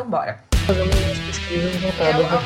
[0.00, 0.38] Então bora.
[0.66, 2.38] Fazendo umas pesquisas voltadas para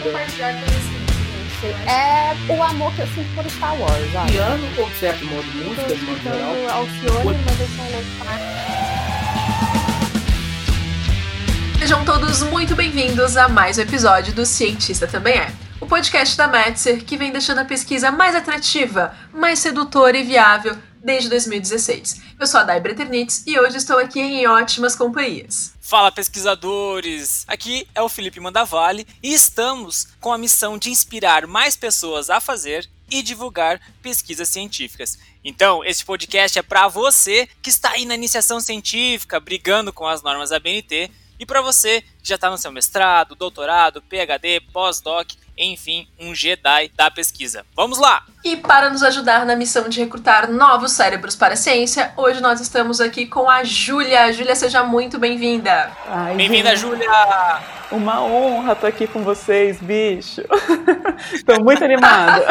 [0.00, 5.46] compartilhar esse É o amor que eu sinto por Star Wars, piano ou certo modo
[5.46, 6.54] música, de modo geral.
[6.70, 8.06] Alcione, mas eu sou louco
[11.78, 16.48] Sejam todos muito bem-vindos a mais um episódio do Cientista Também É, o podcast da
[16.48, 20.74] Metzer que vem deixando a pesquisa mais atrativa, mais sedutora e viável
[21.06, 22.20] desde 2016.
[22.38, 25.72] Eu sou a Dai Breternitz e hoje estou aqui em ótimas companhias.
[25.80, 27.44] Fala pesquisadores!
[27.46, 32.40] Aqui é o Felipe Mandavale e estamos com a missão de inspirar mais pessoas a
[32.40, 35.16] fazer e divulgar pesquisas científicas.
[35.44, 40.22] Então, esse podcast é para você que está aí na iniciação científica, brigando com as
[40.22, 45.30] normas da BNT, e para você que já está no seu mestrado, doutorado, PhD, pós-doc,
[45.56, 47.64] enfim, um Jedi da pesquisa.
[47.74, 48.24] Vamos lá!
[48.44, 52.60] E para nos ajudar na missão de recrutar novos cérebros para a ciência, hoje nós
[52.60, 54.32] estamos aqui com a Júlia.
[54.32, 55.90] Júlia, seja muito bem-vinda.
[56.36, 57.10] Bem-vinda, Júlia!
[57.90, 60.42] Uma honra estar aqui com vocês, bicho.
[61.32, 62.46] Estou muito animada.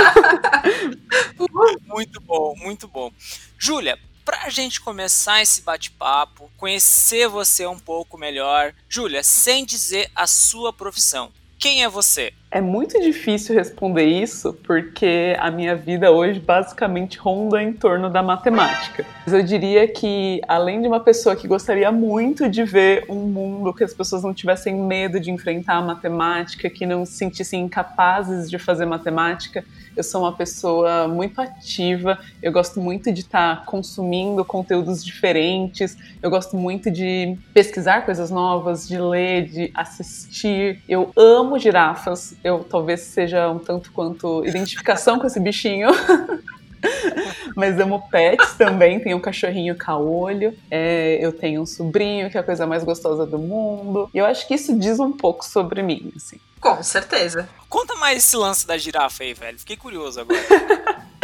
[1.88, 3.12] Muito bom, muito bom.
[3.58, 10.26] Júlia, pra gente começar esse bate-papo, conhecer você um pouco melhor, Júlia, sem dizer a
[10.26, 12.34] sua profissão, quem é você?
[12.56, 18.24] É muito difícil responder isso porque a minha vida hoje basicamente ronda em torno da
[18.24, 19.06] matemática.
[19.26, 23.74] Mas eu diria que, além de uma pessoa que gostaria muito de ver um mundo
[23.74, 28.50] que as pessoas não tivessem medo de enfrentar a matemática, que não se sentissem incapazes
[28.50, 34.44] de fazer matemática, eu sou uma pessoa muito ativa, eu gosto muito de estar consumindo
[34.44, 40.82] conteúdos diferentes, eu gosto muito de pesquisar coisas novas, de ler, de assistir.
[40.88, 45.90] Eu amo girafas, eu talvez seja um tanto quanto identificação com esse bichinho.
[47.58, 52.40] Mas amo pets também, tenho um cachorrinho caolho, é, eu tenho um sobrinho que é
[52.40, 54.08] a coisa mais gostosa do mundo.
[54.14, 56.40] E eu acho que isso diz um pouco sobre mim, assim.
[56.62, 57.50] Com certeza.
[57.68, 59.58] Conta mais esse lance da girafa aí, velho.
[59.58, 60.40] Fiquei curioso agora.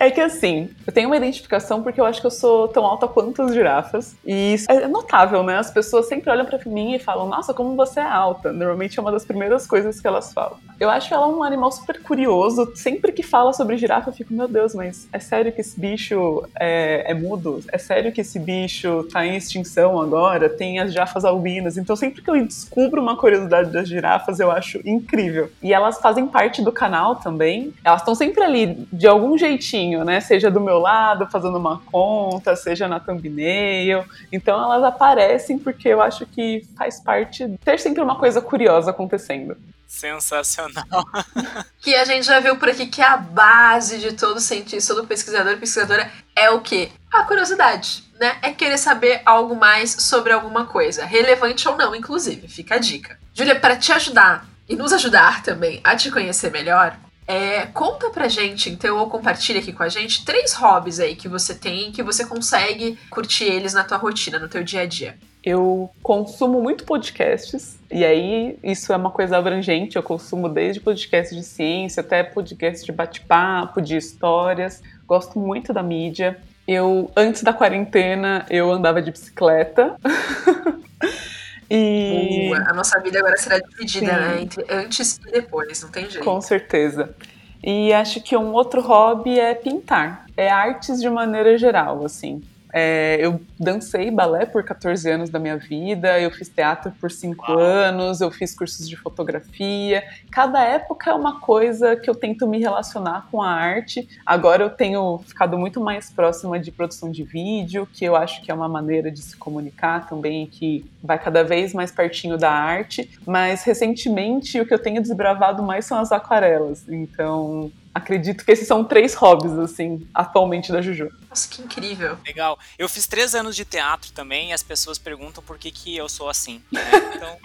[0.00, 3.08] É que assim, eu tenho uma identificação porque eu acho que eu sou tão alta
[3.08, 4.14] quanto as girafas.
[4.24, 5.58] E isso é notável, né?
[5.58, 8.52] As pessoas sempre olham pra mim e falam, nossa, como você é alta.
[8.52, 10.56] Normalmente é uma das primeiras coisas que elas falam.
[10.78, 12.70] Eu acho ela um animal super curioso.
[12.76, 16.46] Sempre que fala sobre girafa, eu fico, meu Deus, mas é sério que esse bicho
[16.58, 17.60] é, é mudo?
[17.72, 20.48] É sério que esse bicho tá em extinção agora?
[20.48, 21.76] Tem as girafas albinas.
[21.76, 25.50] Então sempre que eu descubro uma curiosidade das girafas, eu acho incrível.
[25.60, 27.74] E elas fazem parte do canal também.
[27.82, 30.20] Elas estão sempre ali, de algum jeitinho, né?
[30.20, 34.04] Seja do meu lado, fazendo uma conta, seja na thumbnail.
[34.32, 39.56] Então elas aparecem porque eu acho que faz parte ter sempre uma coisa curiosa acontecendo.
[39.88, 40.84] Sensacional.
[41.80, 45.52] Que a gente já viu por aqui que a base de todo cientista, todo pesquisador
[45.52, 46.90] e pesquisadora é o quê?
[47.10, 48.36] A curiosidade, né?
[48.42, 52.46] É querer saber algo mais sobre alguma coisa, relevante ou não, inclusive.
[52.48, 53.18] Fica a dica.
[53.32, 58.26] Júlia, para te ajudar e nos ajudar também a te conhecer melhor, é, conta pra
[58.26, 62.02] gente, então, ou compartilha aqui com a gente, três hobbies aí que você tem, que
[62.02, 65.14] você consegue curtir eles na tua rotina, no teu dia a dia.
[65.44, 69.96] Eu consumo muito podcasts, e aí isso é uma coisa abrangente.
[69.96, 74.82] Eu consumo desde podcasts de ciência até podcasts de bate-papo, de histórias.
[75.06, 76.38] Gosto muito da mídia.
[76.66, 79.96] Eu, antes da quarentena, eu andava de bicicleta.
[81.70, 82.48] e.
[82.48, 82.70] Boa.
[82.70, 84.20] A nossa vida agora será dividida, Sim.
[84.20, 84.42] né?
[84.42, 86.24] Entre antes e depois, não tem jeito.
[86.24, 87.14] Com certeza.
[87.62, 90.26] E acho que um outro hobby é pintar.
[90.36, 92.40] É artes de maneira geral, assim.
[92.80, 97.50] É, eu dancei balé por 14 anos da minha vida, eu fiz teatro por 5
[97.50, 97.58] Uau.
[97.58, 100.04] anos, eu fiz cursos de fotografia.
[100.30, 104.08] Cada época é uma coisa que eu tento me relacionar com a arte.
[104.24, 108.50] Agora eu tenho ficado muito mais próxima de produção de vídeo, que eu acho que
[108.52, 113.10] é uma maneira de se comunicar também, que vai cada vez mais pertinho da arte.
[113.26, 116.88] Mas recentemente o que eu tenho desbravado mais são as aquarelas.
[116.88, 121.08] Então acredito que esses são três hobbies, assim, atualmente da Juju.
[121.28, 122.18] Nossa, que incrível.
[122.26, 122.58] Legal.
[122.78, 126.08] Eu fiz três anos de teatro também e as pessoas perguntam por que, que eu
[126.08, 126.62] sou assim.
[126.72, 126.80] né?
[127.14, 127.38] Então,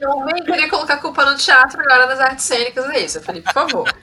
[0.00, 3.44] Não vem querer colocar a culpa no teatro agora nas artes cênicas, é isso, Felipe,
[3.44, 3.94] por favor.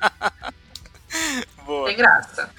[1.66, 1.88] boa.
[1.88, 2.50] Tem graça.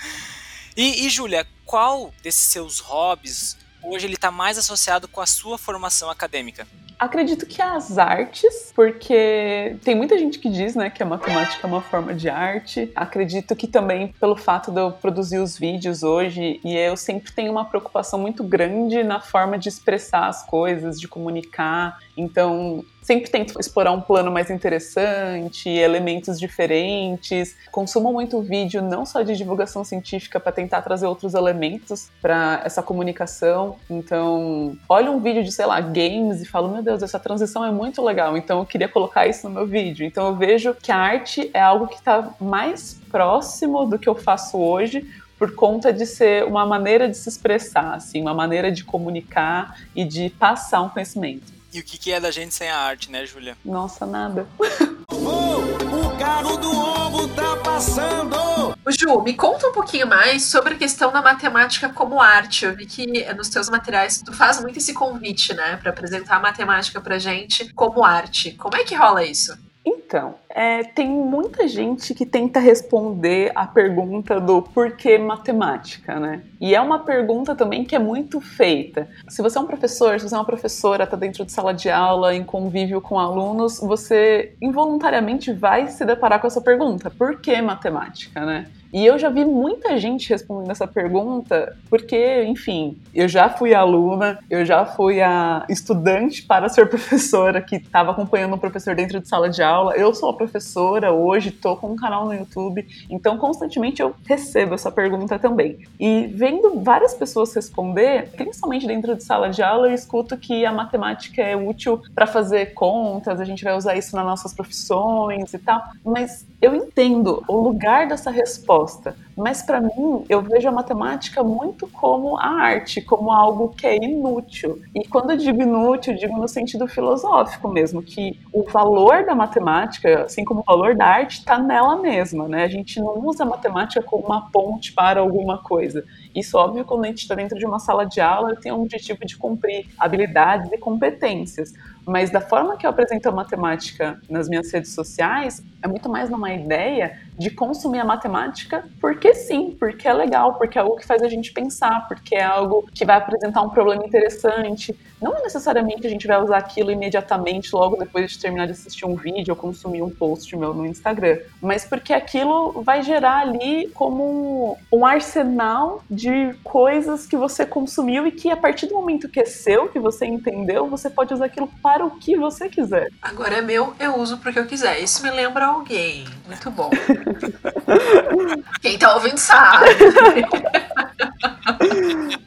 [0.77, 5.57] E, e Júlia, qual desses seus hobbies hoje ele está mais associado com a sua
[5.57, 6.67] formação acadêmica?
[6.99, 11.71] Acredito que as artes, porque tem muita gente que diz, né, que a matemática é
[11.71, 12.91] uma forma de arte.
[12.95, 17.53] Acredito que também pelo fato de eu produzir os vídeos hoje e eu sempre tenho
[17.53, 22.01] uma preocupação muito grande na forma de expressar as coisas, de comunicar.
[22.19, 27.57] Então, sempre tento explorar um plano mais interessante, elementos diferentes.
[27.71, 32.83] Consumo muito vídeo, não só de divulgação científica, para tentar trazer outros elementos para essa
[32.83, 33.77] comunicação.
[33.89, 37.71] Então, olho um vídeo de, sei lá, games e falo, meu Deus, essa transição é
[37.71, 40.05] muito legal, então eu queria colocar isso no meu vídeo.
[40.05, 44.17] Então, eu vejo que a arte é algo que está mais próximo do que eu
[44.17, 48.83] faço hoje, por conta de ser uma maneira de se expressar, assim, uma maneira de
[48.83, 51.58] comunicar e de passar um conhecimento.
[51.79, 53.57] E o que, que é da gente sem a arte, né, Júlia?
[53.65, 54.49] Nossa, nada.
[54.59, 58.75] o carro do ovo tá passando!
[58.89, 62.65] Ju, me conta um pouquinho mais sobre a questão da matemática como arte.
[62.65, 66.41] Eu vi que nos teus materiais tu faz muito esse convite, né, para apresentar a
[66.41, 68.55] matemática pra gente como arte.
[68.55, 69.57] Como é que rola isso?
[69.89, 76.43] Então, é, tem muita gente que tenta responder a pergunta do porquê matemática, né?
[76.61, 79.09] E é uma pergunta também que é muito feita.
[79.29, 81.89] Se você é um professor, se você é uma professora, está dentro de sala de
[81.89, 87.61] aula, em convívio com alunos, você involuntariamente vai se deparar com essa pergunta: por que
[87.63, 88.67] matemática, né?
[88.93, 94.39] E eu já vi muita gente respondendo essa pergunta, porque, enfim, eu já fui aluna,
[94.49, 99.29] eu já fui a estudante para ser professora que estava acompanhando um professor dentro de
[99.29, 99.95] sala de aula.
[99.95, 104.75] Eu sou a professora hoje, estou com um canal no YouTube, então constantemente eu recebo
[104.75, 105.79] essa pergunta também.
[106.01, 110.73] E vendo várias pessoas responder, principalmente dentro de sala de aula, eu escuto que a
[110.73, 115.59] matemática é útil para fazer contas, a gente vai usar isso nas nossas profissões e
[115.59, 121.45] tal, mas eu entendo o lugar dessa resposta, mas para mim eu vejo a matemática
[121.45, 124.83] muito como a arte, como algo que é inútil.
[124.93, 129.37] E quando eu digo inútil, eu digo no sentido filosófico mesmo, que o valor da
[129.37, 132.65] matemática, assim como o valor da arte, está nela mesma, né?
[132.65, 136.05] A gente não usa a matemática como uma ponte para alguma coisa.
[136.35, 139.25] Isso, óbvio, quando a gente está dentro de uma sala de aula, tem um objetivo
[139.25, 141.73] de cumprir habilidades e competências.
[142.05, 146.29] Mas da forma que eu apresento a matemática nas minhas redes sociais, é muito mais
[146.29, 151.07] numa ideia de consumir a matemática porque sim, porque é legal, porque é algo que
[151.07, 154.99] faz a gente pensar, porque é algo que vai apresentar um problema interessante.
[155.21, 159.05] Não é necessariamente a gente vai usar aquilo imediatamente, logo depois de terminar de assistir
[159.05, 163.89] um vídeo ou consumir um post meu no Instagram, mas porque aquilo vai gerar ali
[163.95, 169.41] como um arsenal de coisas que você consumiu e que a partir do momento que
[169.41, 173.09] é seu, que você entendeu, você pode usar aquilo para o que você quiser.
[173.23, 175.01] Agora é meu, eu uso porque eu quiser.
[175.01, 176.27] Isso me lembra alguém.
[176.47, 176.91] Muito bom.
[178.81, 179.87] Quem tá ouvindo sabe.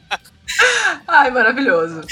[1.06, 2.02] Ai, maravilhoso.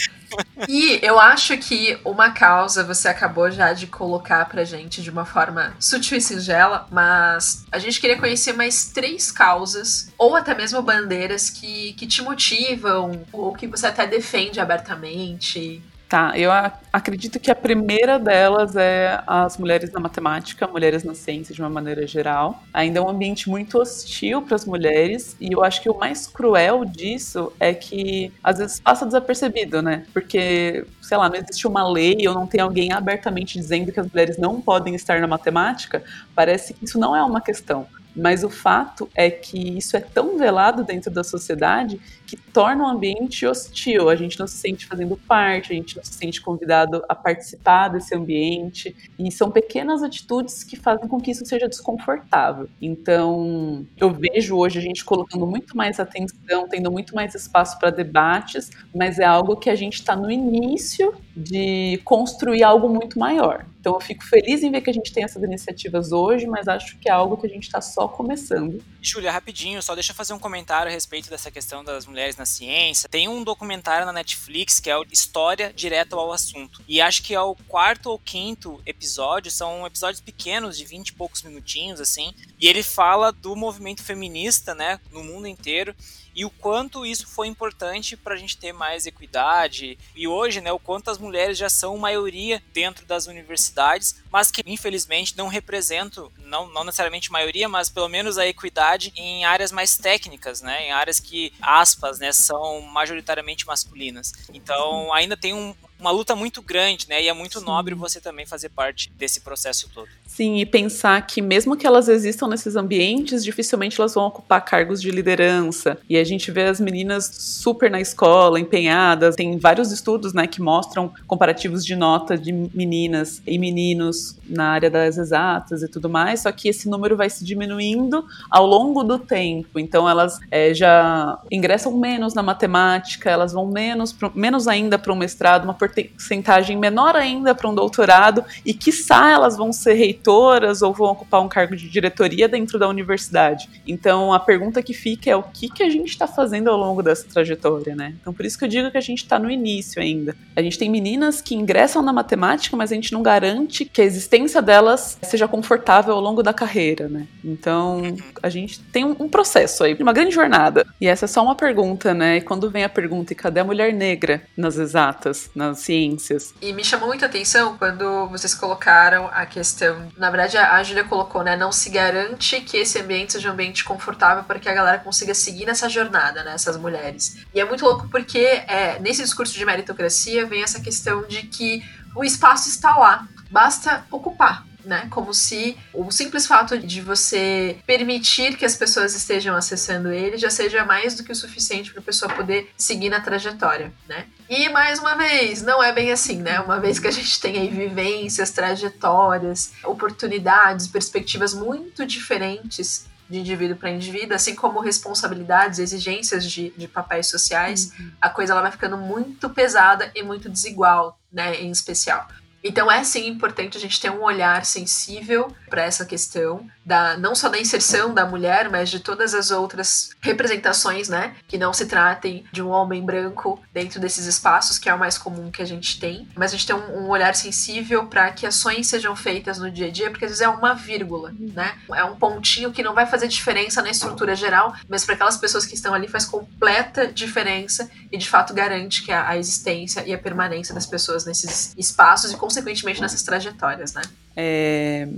[0.69, 5.25] E eu acho que uma causa você acabou já de colocar pra gente de uma
[5.25, 10.83] forma sutil e singela, mas a gente queria conhecer mais três causas, ou até mesmo
[10.83, 15.83] bandeiras, que, que te motivam, ou que você até defende abertamente.
[16.11, 16.51] Tá, eu
[16.93, 21.71] acredito que a primeira delas é as mulheres na matemática, mulheres na ciência de uma
[21.71, 22.65] maneira geral.
[22.75, 26.27] Ainda é um ambiente muito hostil para as mulheres, e eu acho que o mais
[26.27, 30.05] cruel disso é que às vezes passa desapercebido, né?
[30.13, 34.11] Porque, sei lá, não existe uma lei ou não tem alguém abertamente dizendo que as
[34.11, 36.03] mulheres não podem estar na matemática,
[36.35, 37.87] parece que isso não é uma questão.
[38.17, 42.87] Mas o fato é que isso é tão velado dentro da sociedade que torna o
[42.87, 44.09] ambiente hostil.
[44.09, 47.89] A gente não se sente fazendo parte, a gente não se sente convidado a participar
[47.89, 48.95] desse ambiente.
[49.19, 52.69] E são pequenas atitudes que fazem com que isso seja desconfortável.
[52.81, 57.91] Então, eu vejo hoje a gente colocando muito mais atenção, tendo muito mais espaço para
[57.91, 63.67] debates, mas é algo que a gente está no início de construir algo muito maior.
[63.81, 66.99] Então eu fico feliz em ver que a gente tem essas iniciativas hoje, mas acho
[66.99, 68.83] que é algo que a gente está só começando.
[69.01, 72.47] Júlia, rapidinho, só deixa eu fazer um comentário a respeito dessa questão das mulheres na
[72.47, 73.09] ciência.
[73.09, 76.83] Tem um documentário na Netflix que é História Direto ao Assunto.
[76.87, 81.13] E acho que é o quarto ou quinto episódio, são episódios pequenos, de 20 e
[81.15, 82.35] poucos minutinhos, assim.
[82.61, 85.95] E ele fala do movimento feminista, né, no mundo inteiro
[86.41, 90.73] e o quanto isso foi importante para a gente ter mais equidade e hoje, né,
[90.73, 96.33] o quanto as mulheres já são maioria dentro das universidades, mas que infelizmente não representam,
[96.39, 100.93] não, não necessariamente maioria, mas pelo menos a equidade em áreas mais técnicas, né, em
[100.93, 104.33] áreas que aspas, né, são majoritariamente masculinas.
[104.55, 107.23] Então ainda tem um, uma luta muito grande, né?
[107.23, 107.67] E é muito Sim.
[107.67, 110.09] nobre você também fazer parte desse processo todo.
[110.41, 114.99] Sim, e pensar que mesmo que elas existam nesses ambientes, dificilmente elas vão ocupar cargos
[114.99, 115.99] de liderança.
[116.09, 119.37] E a gente vê as meninas super na escola, empenhadas.
[119.37, 124.89] Tem vários estudos, né, que mostram comparativos de nota de meninas e meninos na área
[124.89, 126.41] das exatas e tudo mais.
[126.41, 129.79] Só que esse número vai se diminuindo ao longo do tempo.
[129.79, 135.13] Então elas é, já ingressam menos na matemática, elas vão menos, pro, menos ainda para
[135.13, 138.43] um mestrado, uma porcentagem menor ainda para um doutorado.
[138.65, 142.89] E quiçá elas vão ser reitoras ou vão ocupar um cargo de diretoria dentro da
[142.89, 143.69] universidade.
[143.87, 147.03] Então a pergunta que fica é o que, que a gente está fazendo ao longo
[147.03, 148.15] dessa trajetória, né?
[148.21, 150.37] Então por isso que eu digo que a gente está no início ainda.
[150.55, 154.05] A gente tem meninas que ingressam na matemática, mas a gente não garante que a
[154.05, 157.27] existência delas seja confortável ao longo da carreira, né?
[157.45, 158.03] Então
[158.43, 160.87] a gente tem um processo aí, uma grande jornada.
[161.01, 162.39] E essa é só uma pergunta, né?
[162.39, 166.55] E quando vem a pergunta, e cadê a mulher negra nas exatas, nas ciências?
[166.61, 170.10] E me chamou muita atenção quando vocês colocaram a questão.
[170.17, 171.57] Na verdade, a Júlia colocou, né?
[171.57, 175.35] Não se garante que esse ambiente seja um ambiente confortável para que a galera consiga
[175.35, 176.55] seguir nessa jornada, né?
[176.55, 177.45] Essas mulheres.
[177.55, 181.83] E é muito louco porque é, nesse discurso de meritocracia vem essa questão de que
[182.15, 185.07] o espaço está lá, basta ocupar né?
[185.11, 190.51] Como se o simples fato de você permitir que as pessoas estejam acessando ele já
[190.51, 194.27] seja mais do que o suficiente para a pessoa poder seguir na trajetória, né?
[194.49, 196.61] E mais uma vez, não é bem assim, né?
[196.61, 203.77] Uma vez que a gente tem aí vivências, trajetórias, oportunidades, perspectivas muito diferentes de indivíduo
[203.77, 208.11] para indivíduo, assim como responsabilidades, exigências de, de papéis sociais, uhum.
[208.21, 212.27] a coisa ela vai ficando muito pesada e muito desigual, né, em especial.
[212.63, 217.35] Então é sim importante a gente ter um olhar sensível para essa questão da não
[217.35, 221.87] só da inserção da mulher, mas de todas as outras representações, né, que não se
[221.87, 225.65] tratem de um homem branco dentro desses espaços, que é o mais comum que a
[225.65, 229.59] gente tem, mas a gente tem um, um olhar sensível para que ações sejam feitas
[229.59, 231.79] no dia a dia, porque às vezes é uma vírgula, né?
[231.95, 235.65] É um pontinho que não vai fazer diferença na estrutura geral, mas para aquelas pessoas
[235.65, 240.13] que estão ali faz completa diferença e de fato garante que a, a existência e
[240.13, 244.03] a permanência das pessoas nesses espaços e consequentemente nessas trajetórias, né?
[244.37, 245.09] É,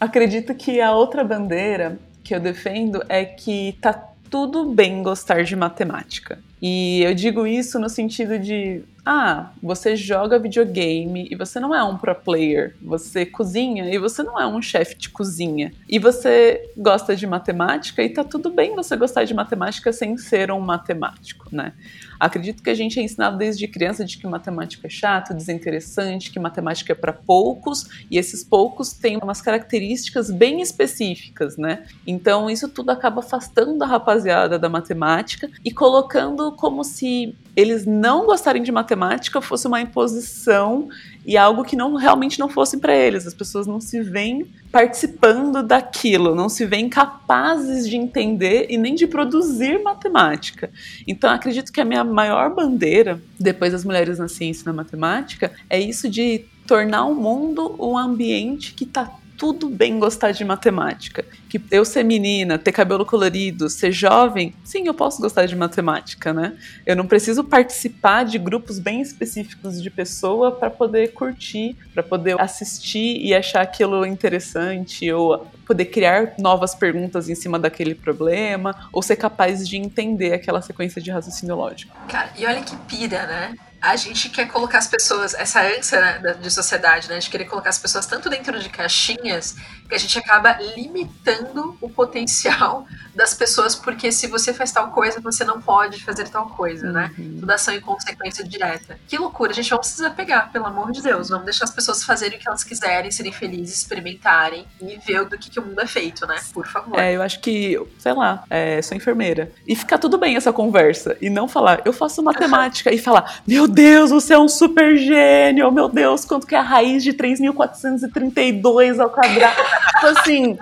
[0.00, 3.92] acredito que a outra bandeira que eu defendo é que tá
[4.30, 6.38] tudo bem gostar de matemática.
[6.62, 11.80] E eu digo isso no sentido de ah, você joga videogame e você não é
[11.84, 15.72] um pro player, você cozinha e você não é um chefe de cozinha.
[15.88, 20.50] E você gosta de matemática e tá tudo bem você gostar de matemática sem ser
[20.50, 21.72] um matemático, né?
[22.18, 26.40] Acredito que a gente é ensinado desde criança de que matemática é chato, desinteressante, que
[26.40, 31.84] matemática é para poucos, e esses poucos têm umas características bem específicas, né?
[32.04, 38.26] Então isso tudo acaba afastando a rapaziada da matemática e colocando como se eles não
[38.26, 38.95] gostarem de matemática
[39.42, 40.88] fosse uma imposição
[41.24, 43.26] e algo que não realmente não fosse para eles.
[43.26, 48.94] As pessoas não se veem participando daquilo, não se veem capazes de entender e nem
[48.94, 50.70] de produzir matemática.
[51.06, 55.52] Então, acredito que a minha maior bandeira, depois das mulheres na ciência e na matemática,
[55.68, 61.24] é isso de tornar o mundo um ambiente que está tudo bem gostar de matemática.
[61.48, 66.32] Que eu ser menina, ter cabelo colorido, ser jovem, sim, eu posso gostar de matemática,
[66.32, 66.56] né?
[66.84, 72.40] Eu não preciso participar de grupos bem específicos de pessoa para poder curtir, para poder
[72.40, 79.02] assistir e achar aquilo interessante ou poder criar novas perguntas em cima daquele problema ou
[79.02, 81.94] ser capaz de entender aquela sequência de raciocínio lógico.
[82.08, 83.54] Cara, e olha que pira, né?
[83.90, 87.70] A gente quer colocar as pessoas, essa ânsia né, de sociedade, né, de querer colocar
[87.70, 89.56] as pessoas tanto dentro de caixinhas
[89.88, 95.20] que a gente acaba limitando o potencial das pessoas, porque se você faz tal coisa,
[95.20, 97.10] você não pode fazer tal coisa, né?
[97.18, 97.38] Uhum.
[97.40, 98.98] Tudo ação e consequência direta.
[99.08, 101.30] Que loucura, a gente não precisa pegar, pelo amor de Deus.
[101.30, 105.38] Vamos deixar as pessoas fazerem o que elas quiserem, serem felizes, experimentarem e ver do
[105.38, 106.36] que, que o mundo é feito, né?
[106.52, 106.98] Por favor.
[106.98, 109.50] É, eu acho que, sei lá, é, sou enfermeira.
[109.66, 111.16] E ficar tudo bem essa conversa.
[111.20, 115.70] E não falar, eu faço matemática, e falar, meu Deus, você é um super gênio,
[115.72, 119.56] meu Deus, quanto que é a raiz de 3.432 ao quadrado?
[119.94, 120.58] Tipo assim.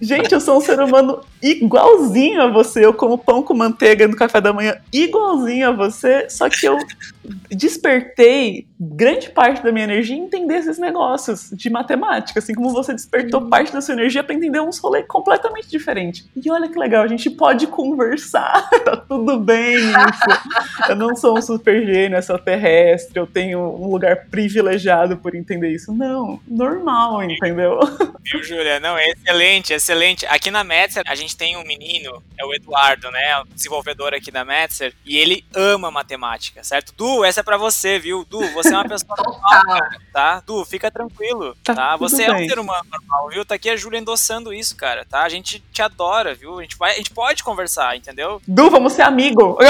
[0.00, 2.84] Gente, eu sou um ser humano igualzinho a você.
[2.84, 6.78] Eu como pão com manteiga no café da manhã, igualzinho a você, só que eu
[7.50, 12.92] despertei grande parte da minha energia em entender esses negócios de matemática, assim como você
[12.92, 16.28] despertou parte da sua energia para entender uns rolês completamente diferentes.
[16.36, 20.88] E olha que legal, a gente pode conversar, tá tudo bem isso.
[20.88, 25.92] Eu não sou um super gênio extraterrestre, eu tenho um lugar privilegiado por entender isso.
[25.92, 27.80] Não, normal, entendeu?
[28.22, 28.78] Viu, Júlia?
[28.78, 30.26] Não, é excelente, excelente.
[30.26, 33.38] Aqui na Metzer, a gente gente tem um menino, é o Eduardo, né?
[33.40, 36.94] O desenvolvedor aqui da Metzer, e ele ama matemática, certo?
[36.96, 38.24] Du, essa é pra você, viu?
[38.24, 40.42] Du, você é uma pessoa normal, cara, tá?
[40.46, 41.96] Du, fica tranquilo, Tá tá?
[41.96, 43.44] Você é um ser humano normal, viu?
[43.44, 45.22] Tá aqui a Júlia endossando isso, cara, tá?
[45.22, 46.58] A gente te adora, viu?
[46.58, 48.40] A gente, vai, a gente pode conversar, entendeu?
[48.48, 49.58] Du, vamos ser amigo.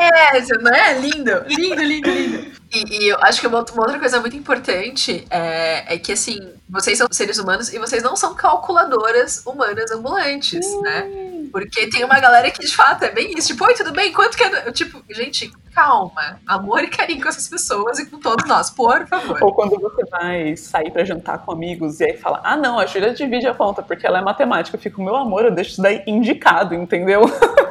[0.00, 0.98] É, isso não é?
[0.98, 2.52] Lindo, lindo, lindo, lindo.
[2.74, 6.12] E, e eu acho que uma, outra- uma outra coisa muito importante é, é que,
[6.12, 6.38] assim,
[6.68, 11.06] vocês são seres humanos e vocês não são calculadoras humanas ambulantes, né?
[11.52, 13.48] Porque tem uma galera que, de fato, é bem isso.
[13.48, 14.12] Tipo, oi, tudo bem?
[14.12, 14.72] Quanto que é...
[14.72, 16.40] Tipo, gente, calma.
[16.46, 19.38] Amor e carinho com essas pessoas e com todos nós, por favor.
[19.40, 22.86] Ou quando você vai sair pra jantar com amigos e aí fala, ah não, a
[22.86, 24.76] Júlia divide a conta porque ela é matemática.
[24.76, 27.22] Eu fico, meu amor, eu deixo isso daí indicado, entendeu?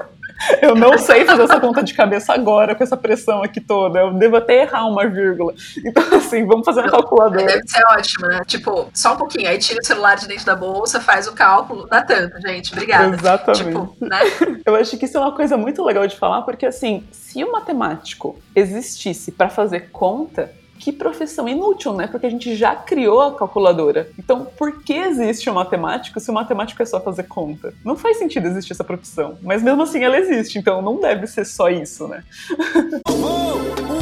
[0.61, 3.99] Eu não sei fazer essa conta de cabeça agora com essa pressão aqui toda.
[3.99, 5.53] Eu devo até errar uma vírgula.
[5.85, 7.45] Então, assim, vamos fazer uma calculadora.
[7.45, 8.41] Deve ser ótimo, né?
[8.45, 9.49] Tipo, só um pouquinho.
[9.49, 12.73] Aí tira o celular de dentro da bolsa, faz o cálculo, dá tanto, gente.
[12.73, 13.15] Obrigada.
[13.15, 13.63] Exatamente.
[13.63, 14.19] Tipo, né?
[14.65, 17.51] Eu acho que isso é uma coisa muito legal de falar, porque assim, se o
[17.51, 20.51] matemático existisse para fazer conta,
[20.83, 22.07] que profissão inútil, né?
[22.07, 24.09] Porque a gente já criou a calculadora.
[24.19, 27.73] Então, por que existe o matemático se o matemático é só fazer conta?
[27.85, 29.37] Não faz sentido existir essa profissão.
[29.41, 32.21] Mas mesmo assim ela existe, então não deve ser só isso, né?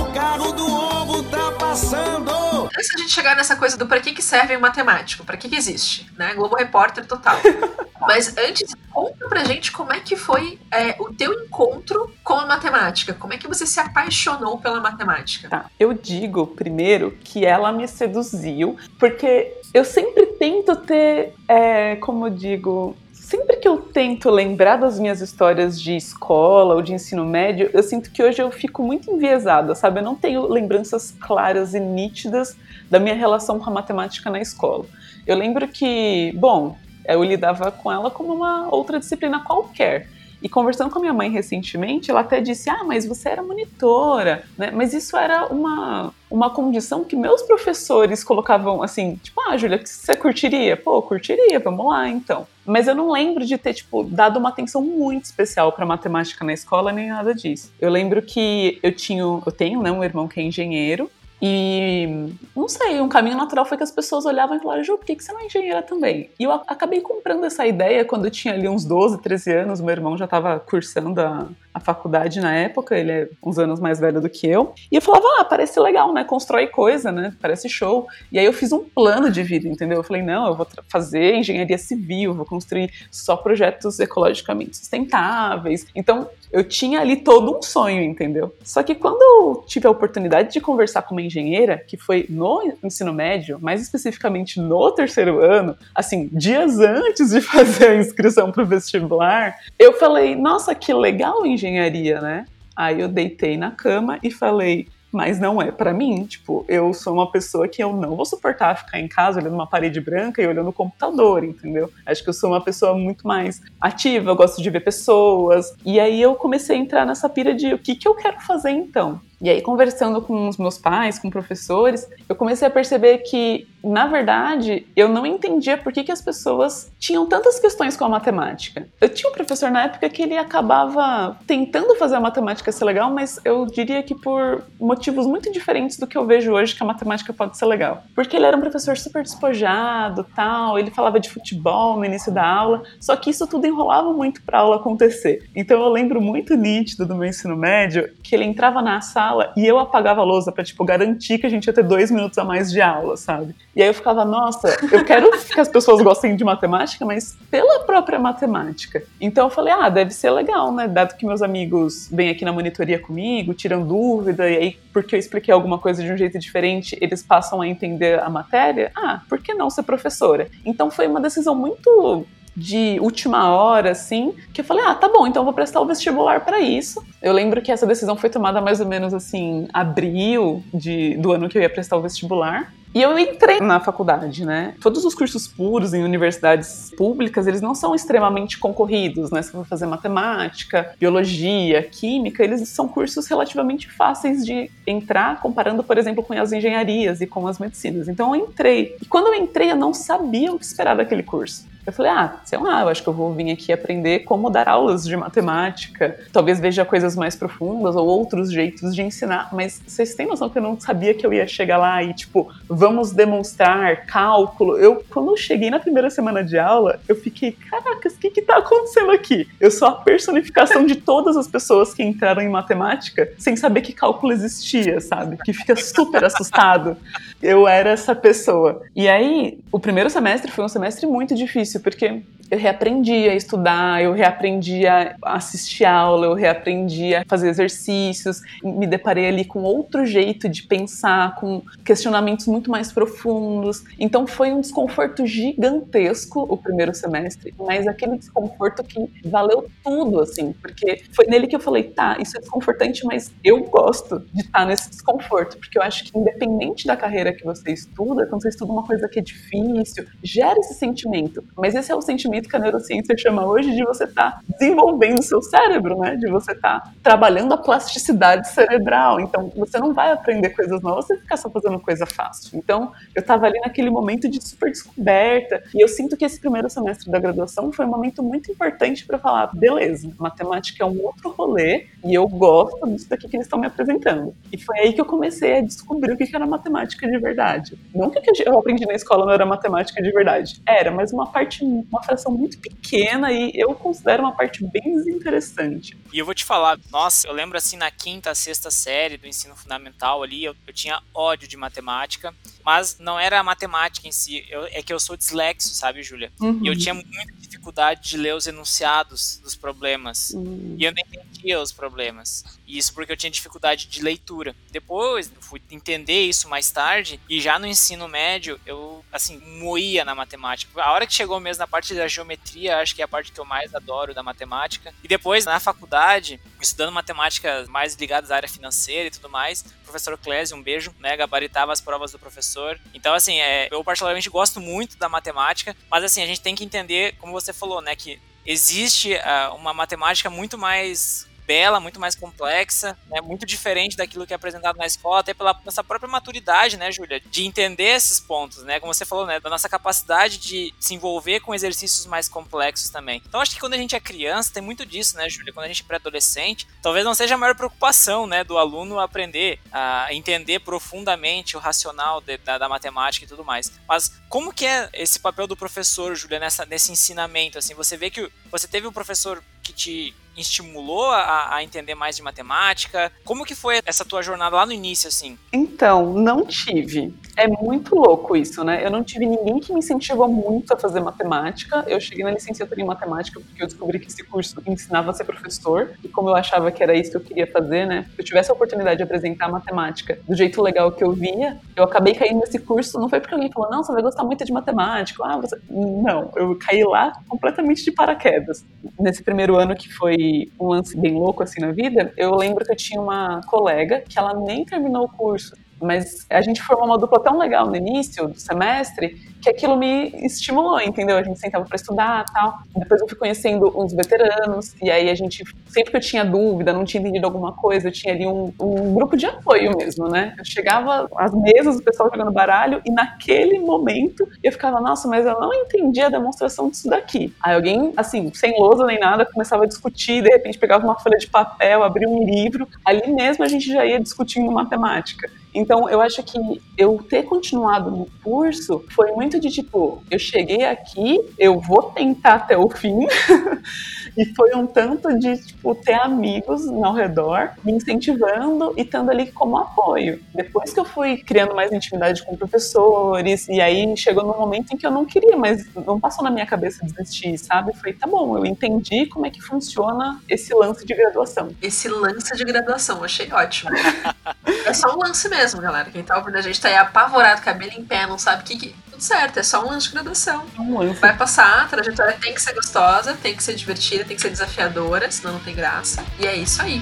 [0.02, 2.50] O carro do ovo tá passando.
[2.78, 5.50] Antes da gente chegar nessa coisa do pra que, que serve o matemático, pra que,
[5.50, 6.34] que existe, né?
[6.34, 7.38] Globo Repórter total.
[8.01, 12.48] Mas antes, conta pra gente como é que foi é, o teu encontro com a
[12.48, 13.13] matemática.
[13.13, 15.50] Como é que você se apaixonou pela matemática?
[15.50, 15.66] Tá.
[15.80, 22.32] Eu digo primeiro que ela me seduziu, porque eu sempre tento ter, é, como eu
[22.32, 22.98] digo,
[23.32, 27.82] sempre que eu tento lembrar das minhas histórias de escola ou de ensino médio, eu
[27.82, 30.02] sinto que hoje eu fico muito enviesada, sabe?
[30.02, 32.58] Eu não tenho lembranças claras e nítidas
[32.90, 34.84] da minha relação com a matemática na escola.
[35.26, 40.10] Eu lembro que, bom, eu lidava com ela como uma outra disciplina qualquer.
[40.41, 44.43] E conversando com a minha mãe recentemente, ela até disse: Ah, mas você era monitora,
[44.57, 44.71] né?
[44.71, 50.15] Mas isso era uma, uma condição que meus professores colocavam assim: Tipo, ah, Júlia, você
[50.15, 50.75] curtiria?
[50.75, 52.48] Pô, curtiria, vamos lá então.
[52.65, 56.53] Mas eu não lembro de ter, tipo, dado uma atenção muito especial para matemática na
[56.53, 57.71] escola, nem nada disso.
[57.79, 61.10] Eu lembro que eu tinha, eu tenho, né, um irmão que é engenheiro,
[61.41, 65.05] e não sei, um caminho natural foi que as pessoas olhavam e falaram, Ju, por
[65.05, 66.29] que você não é engenheira também?
[66.39, 69.91] E eu acabei comprando essa ideia quando eu tinha ali uns 12, 13 anos, meu
[69.91, 74.21] irmão já estava cursando a, a faculdade na época, ele é uns anos mais velho
[74.21, 74.74] do que eu.
[74.91, 76.24] E eu falava, ah, parece legal, né?
[76.24, 77.33] Constrói coisa, né?
[77.41, 78.07] Parece show.
[78.31, 79.98] E aí eu fiz um plano de vida, entendeu?
[79.98, 85.88] Eu falei, não, eu vou fazer engenharia civil, vou construir só projetos ecologicamente sustentáveis.
[85.95, 88.53] Então, eu tinha ali todo um sonho, entendeu?
[88.63, 92.74] Só que quando eu tive a oportunidade de conversar com uma engenheira, que foi no
[92.84, 98.63] ensino médio, mais especificamente no terceiro ano, assim, dias antes de fazer a inscrição para
[98.63, 102.45] o vestibular, eu falei, nossa, que legal engenharia, né?
[102.76, 106.26] Aí eu deitei na cama e falei, mas não é pra mim.
[106.26, 109.67] Tipo, eu sou uma pessoa que eu não vou suportar ficar em casa olhando uma
[109.67, 111.91] parede branca e olhando o computador, entendeu?
[112.06, 115.74] Acho que eu sou uma pessoa muito mais ativa, eu gosto de ver pessoas.
[115.86, 118.71] E aí eu comecei a entrar nessa pira de o que, que eu quero fazer
[118.71, 119.19] então.
[119.41, 124.06] E aí, conversando com os meus pais, com professores, eu comecei a perceber que, na
[124.06, 128.88] verdade, eu não entendia por que, que as pessoas tinham tantas questões com a matemática.
[129.01, 133.12] Eu tinha um professor na época que ele acabava tentando fazer a matemática ser legal,
[133.12, 136.86] mas eu diria que por motivos muito diferentes do que eu vejo hoje que a
[136.86, 138.04] matemática pode ser legal.
[138.13, 142.45] Porque ele era um professor super despojado, tal, ele falava de futebol no início da
[142.45, 145.49] aula, só que isso tudo enrolava muito para a aula acontecer.
[145.56, 149.65] Então eu lembro muito nítido do meu ensino médio que ele entrava na sala e
[149.65, 152.44] eu apagava a lousa pra, tipo, garantir que a gente ia ter dois minutos a
[152.44, 153.56] mais de aula, sabe?
[153.76, 157.80] E aí eu ficava, nossa, eu quero que as pessoas gostem de matemática, mas pela
[157.82, 159.04] própria matemática.
[159.20, 160.88] Então eu falei, ah, deve ser legal, né?
[160.88, 165.20] Dado que meus amigos vêm aqui na monitoria comigo, tiram dúvida, e aí, porque eu
[165.20, 169.39] expliquei alguma coisa de um jeito diferente, eles passam a entender a matéria, ah, por
[169.39, 170.48] que não ser professora?
[170.65, 175.26] Então foi uma decisão muito de última hora, assim, que eu falei, ah, tá bom,
[175.26, 177.04] então eu vou prestar o vestibular para isso.
[177.22, 181.48] Eu lembro que essa decisão foi tomada mais ou menos assim, abril de, do ano
[181.48, 182.74] que eu ia prestar o vestibular.
[182.94, 184.74] E eu entrei na faculdade, né?
[184.82, 189.42] Todos os cursos puros em universidades públicas, eles não são extremamente concorridos, né?
[189.42, 195.98] Se for fazer matemática, biologia, química, eles são cursos relativamente fáceis de entrar, comparando, por
[195.98, 198.10] exemplo, com as engenharias e com as medicinas.
[198.10, 198.98] Então eu entrei.
[199.02, 201.66] E quando eu entrei, eu não sabia o que esperar daquele curso.
[201.86, 204.67] Eu falei, ah, sei lá, eu acho que eu vou vir aqui aprender como dar
[204.67, 210.13] aulas de matemática, talvez veja coisas mais profundas ou outros jeitos de ensinar, mas vocês
[210.13, 214.06] têm noção que eu não sabia que eu ia chegar lá e, tipo, vamos demonstrar
[214.06, 214.78] cálculo.
[214.78, 218.41] Eu, quando eu cheguei na primeira semana de aula, eu fiquei, caracas, o que que
[218.41, 219.48] tá acontecendo aqui?
[219.60, 223.94] Eu sou a personificação de todas as pessoas que entraram em matemática sem saber que
[223.94, 225.38] cálculo existia, sabe?
[225.44, 226.98] Que fica super assustado.
[227.41, 228.82] Eu era essa pessoa.
[228.96, 234.04] E aí, o primeiro semestre foi um semestre muito difícil, porque eu reaprendi a estudar,
[234.04, 240.06] eu reaprendi a assistir aula, eu reaprendi a fazer exercícios, me deparei ali com outro
[240.06, 243.86] jeito de pensar, com questionamentos muito mais profundos.
[243.98, 250.52] Então foi um desconforto gigantesco o primeiro semestre, mas aquele desconforto que valeu tudo, assim,
[250.52, 254.66] porque foi nele que eu falei, tá, isso é desconfortante, mas eu gosto de estar
[254.66, 258.74] nesse desconforto, porque eu acho que independente da carreira que você estuda, quando você estuda
[258.74, 262.60] uma coisa que é difícil, gera esse sentimento, mas esse é o sentimento que a
[262.60, 266.15] neurociência chama hoje de você estar tá desenvolvendo o seu cérebro, né?
[266.15, 269.19] De você estar tá trabalhando a plasticidade cerebral.
[269.19, 272.58] Então, você não vai aprender coisas novas se ficar só fazendo coisa fácil.
[272.58, 276.69] Então, eu estava ali naquele momento de super descoberta e eu sinto que esse primeiro
[276.69, 281.32] semestre da graduação foi um momento muito importante para falar, beleza, matemática é um outro
[281.32, 284.34] rolê e eu gosto disso daqui que eles estão me apresentando.
[284.51, 287.77] E foi aí que eu comecei a descobrir o que era matemática de verdade.
[287.93, 290.62] Não que eu aprendi na escola não era matemática de verdade.
[290.67, 295.97] Era, mas uma parte, uma fração muito pequena e eu considero uma parte bem desinteressante.
[296.12, 299.55] E eu vou te falar, nossa, eu lembro assim na quinta, sexta série do ensino
[299.55, 304.45] fundamental ali, eu, eu tinha ódio de matemática, mas não era a matemática em si,
[304.49, 306.31] eu, é que eu sou dislexo, sabe, Júlia?
[306.39, 306.60] Uhum.
[306.63, 310.32] E eu tinha muita dificuldade de ler os enunciados dos problemas.
[310.32, 310.76] Uhum.
[310.78, 312.43] E eu não entendia os problemas.
[312.65, 314.56] E isso porque eu tinha dificuldade de leitura.
[314.71, 320.04] Depois, eu fui entender isso mais tarde, e já no ensino médio, eu, assim, moía
[320.04, 320.82] na matemática.
[320.82, 323.39] A hora que chegou mesmo na parte da geometria, acho que é a parte que
[323.39, 324.93] eu mais adoro da matemática.
[325.04, 329.84] E depois, na faculdade, estudando matemática mais ligadas à área financeira e tudo mais, o
[329.84, 332.80] professor Clésio, um beijo, né, gabaritava as provas do professor.
[332.93, 336.63] Então, assim, é, eu particularmente gosto muito da matemática, mas assim, a gente tem que
[336.63, 342.15] entender, como você falou, né, que existe uh, uma matemática muito mais bela, muito mais
[342.15, 346.77] complexa, né, muito diferente daquilo que é apresentado na escola, até pela nossa própria maturidade,
[346.77, 350.73] né, Júlia, de entender esses pontos, né, como você falou, né, da nossa capacidade de
[350.80, 353.21] se envolver com exercícios mais complexos também.
[353.25, 355.67] Então acho que quando a gente é criança tem muito disso, né, Júlia, quando a
[355.67, 360.60] gente é pré-adolescente, talvez não seja a maior preocupação, né, do aluno aprender a entender
[360.60, 363.71] profundamente o racional de, da, da, matemática e tudo mais.
[363.88, 368.10] Mas como que é esse papel do professor, Júlia, nessa nesse ensinamento, assim, você vê
[368.10, 373.12] que você teve um professor que te estimulou a, a, entender mais de matemática?
[373.24, 375.38] Como que foi essa tua jornada lá no início, assim?
[375.52, 377.13] Então, não tive.
[377.36, 378.86] É muito louco isso, né?
[378.86, 381.84] Eu não tive ninguém que me incentivou muito a fazer matemática.
[381.88, 385.24] Eu cheguei na licenciatura em matemática porque eu descobri que esse curso ensinava a ser
[385.24, 385.91] professor.
[386.04, 388.06] E como eu achava que era isso que eu queria fazer, né?
[388.15, 391.84] Se eu tivesse a oportunidade de apresentar matemática do jeito legal que eu via, eu
[391.84, 393.00] acabei caindo nesse curso.
[393.00, 395.24] Não foi porque alguém falou, não, você vai gostar muito de matemática.
[395.26, 395.58] Ah, você...
[395.70, 398.65] Não, eu caí lá completamente de paraquedas.
[399.00, 400.20] Nesse primeiro ano que foi
[400.60, 404.17] um lance bem louco assim na vida, eu lembro que eu tinha uma colega que
[404.17, 408.28] ela nem terminou o curso, mas a gente formou uma dupla tão legal no início
[408.28, 411.17] do semestre que aquilo me estimulou, entendeu?
[411.17, 412.60] A gente sentava para estudar tal.
[412.76, 416.72] Depois eu fui conhecendo uns veteranos, e aí a gente, sempre que eu tinha dúvida,
[416.72, 420.36] não tinha entendido alguma coisa, eu tinha ali um, um grupo de apoio mesmo, né?
[420.38, 425.26] Eu chegava às mesas, o pessoal jogando baralho, e naquele momento eu ficava, nossa, mas
[425.26, 427.34] eu não entendi a demonstração disso daqui.
[427.41, 431.17] Aí alguém, assim, sem lousa nem nada, começava a discutir, de repente pegava uma folha
[431.17, 435.30] de papel, abria um livro, ali mesmo a gente já ia discutindo matemática.
[435.54, 436.40] Então, eu acho que
[436.78, 442.36] eu ter continuado no curso foi muito de tipo, eu cheguei aqui, eu vou tentar
[442.36, 443.06] até o fim.
[444.18, 449.32] e foi um tanto de, tipo, ter amigos ao redor me incentivando e estando ali
[449.32, 450.22] como apoio.
[450.34, 454.78] Depois que eu fui criando mais intimidade com professores, e aí chegou num momento em
[454.78, 457.74] que eu não queria, mas não passou na minha cabeça desistir, sabe?
[457.76, 461.50] Foi, tá bom, eu entendi como é que funciona esse lance de graduação.
[461.62, 463.72] Esse lance de graduação, achei ótimo.
[464.66, 465.89] é só um lance mesmo mesmo, galera.
[465.89, 468.58] Quem tá ouvindo a gente tá aí apavorado, cabelo em pé, não sabe o que,
[468.58, 468.75] que.
[468.91, 470.45] Tudo certo, é só um lance de graduação.
[470.60, 474.21] Um Vai passar, a trajetória tem que ser gostosa, tem que ser divertida, tem que
[474.21, 476.04] ser desafiadora, senão não tem graça.
[476.19, 476.82] E é isso aí.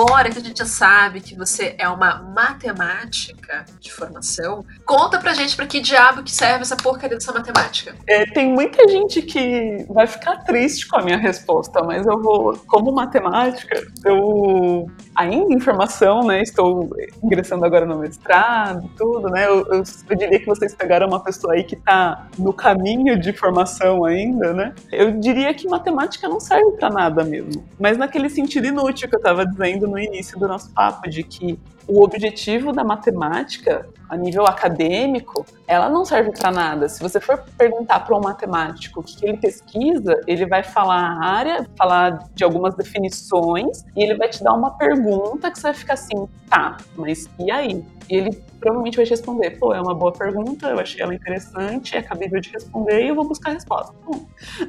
[0.00, 5.34] Agora que a gente já sabe que você é uma matemática de formação, conta pra
[5.34, 7.94] gente pra que diabo que serve essa porcaria dessa matemática.
[8.06, 12.56] É, tem muita gente que vai ficar triste com a minha resposta, mas eu vou,
[12.66, 16.42] como matemática, eu ainda em formação, né?
[16.42, 16.88] Estou
[17.22, 19.46] ingressando agora no mestrado, tudo, né?
[19.46, 23.32] Eu, eu, eu diria que vocês pegaram uma pessoa aí que está no caminho de
[23.32, 24.74] formação ainda, né?
[24.90, 29.18] Eu diria que matemática não serve para nada mesmo, mas naquele sentido inútil que eu
[29.18, 34.46] estava dizendo no início do nosso papo, de que o objetivo da matemática, a nível
[34.46, 36.88] acadêmico, ela não serve para nada.
[36.88, 41.24] Se você for perguntar para um matemático o que ele pesquisa, ele vai falar a
[41.24, 45.74] área, falar de algumas definições, e ele vai te dar uma pergunta que você vai
[45.74, 47.84] ficar assim, tá, mas e aí?
[48.08, 51.96] E ele provavelmente vai te responder, pô, é uma boa pergunta, eu achei ela interessante,
[51.96, 53.94] é de responder e eu vou buscar a resposta.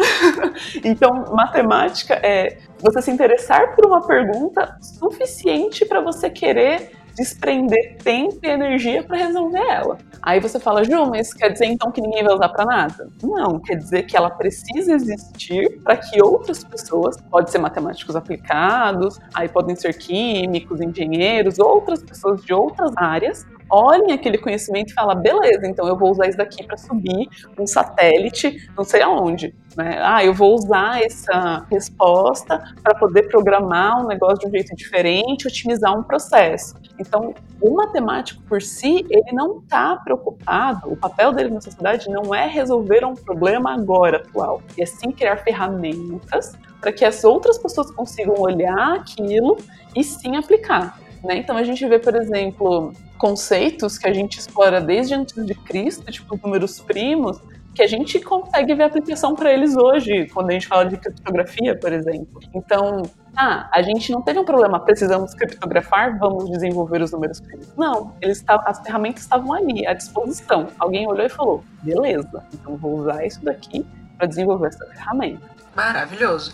[0.86, 8.40] então, matemática é você se interessar por uma pergunta suficiente para você querer desprender tempo
[8.44, 9.98] e energia para resolver ela.
[10.22, 13.08] Aí você fala, Ju, mas quer dizer então que ninguém vai usar para nada?
[13.24, 19.20] Não, quer dizer que ela precisa existir para que outras pessoas, pode ser matemáticos aplicados,
[19.34, 25.16] aí podem ser químicos, engenheiros, outras pessoas de outras áreas, olhem aquele conhecimento e falam,
[25.16, 29.56] beleza, então eu vou usar isso daqui para subir um satélite, não sei aonde.
[29.76, 30.00] Né?
[30.02, 35.48] Ah, eu vou usar essa resposta para poder programar um negócio de um jeito diferente,
[35.48, 36.76] otimizar um processo.
[37.00, 42.36] Então, o matemático por si, ele não está preocupado, o papel dele na sociedade não
[42.36, 47.92] é resolver um problema agora, atual, e sim criar ferramentas para que as outras pessoas
[47.92, 49.58] consigam olhar aquilo
[49.96, 51.00] e sim aplicar.
[51.24, 51.38] Né?
[51.38, 56.12] Então a gente vê, por exemplo, conceitos que a gente explora desde antes de Cristo,
[56.12, 57.40] tipo os números primos,
[57.74, 61.78] que a gente consegue ver aplicação para eles hoje, quando a gente fala de criptografia,
[61.78, 62.42] por exemplo.
[62.54, 63.04] Então,
[63.36, 67.68] ah, a gente não teve um problema, precisamos criptografar, vamos desenvolver os números primos.
[67.78, 70.68] Não, eles as ferramentas estavam ali, à disposição.
[70.78, 73.86] Alguém olhou e falou, beleza, então vou usar isso daqui
[74.18, 75.50] para desenvolver essa ferramenta.
[75.74, 76.54] Maravilhoso.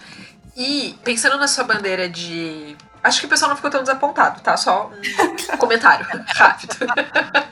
[0.56, 4.58] E pensando na sua bandeira de Acho que o pessoal não ficou tão desapontado, tá?
[4.58, 4.92] Só
[5.54, 6.76] um comentário rápido.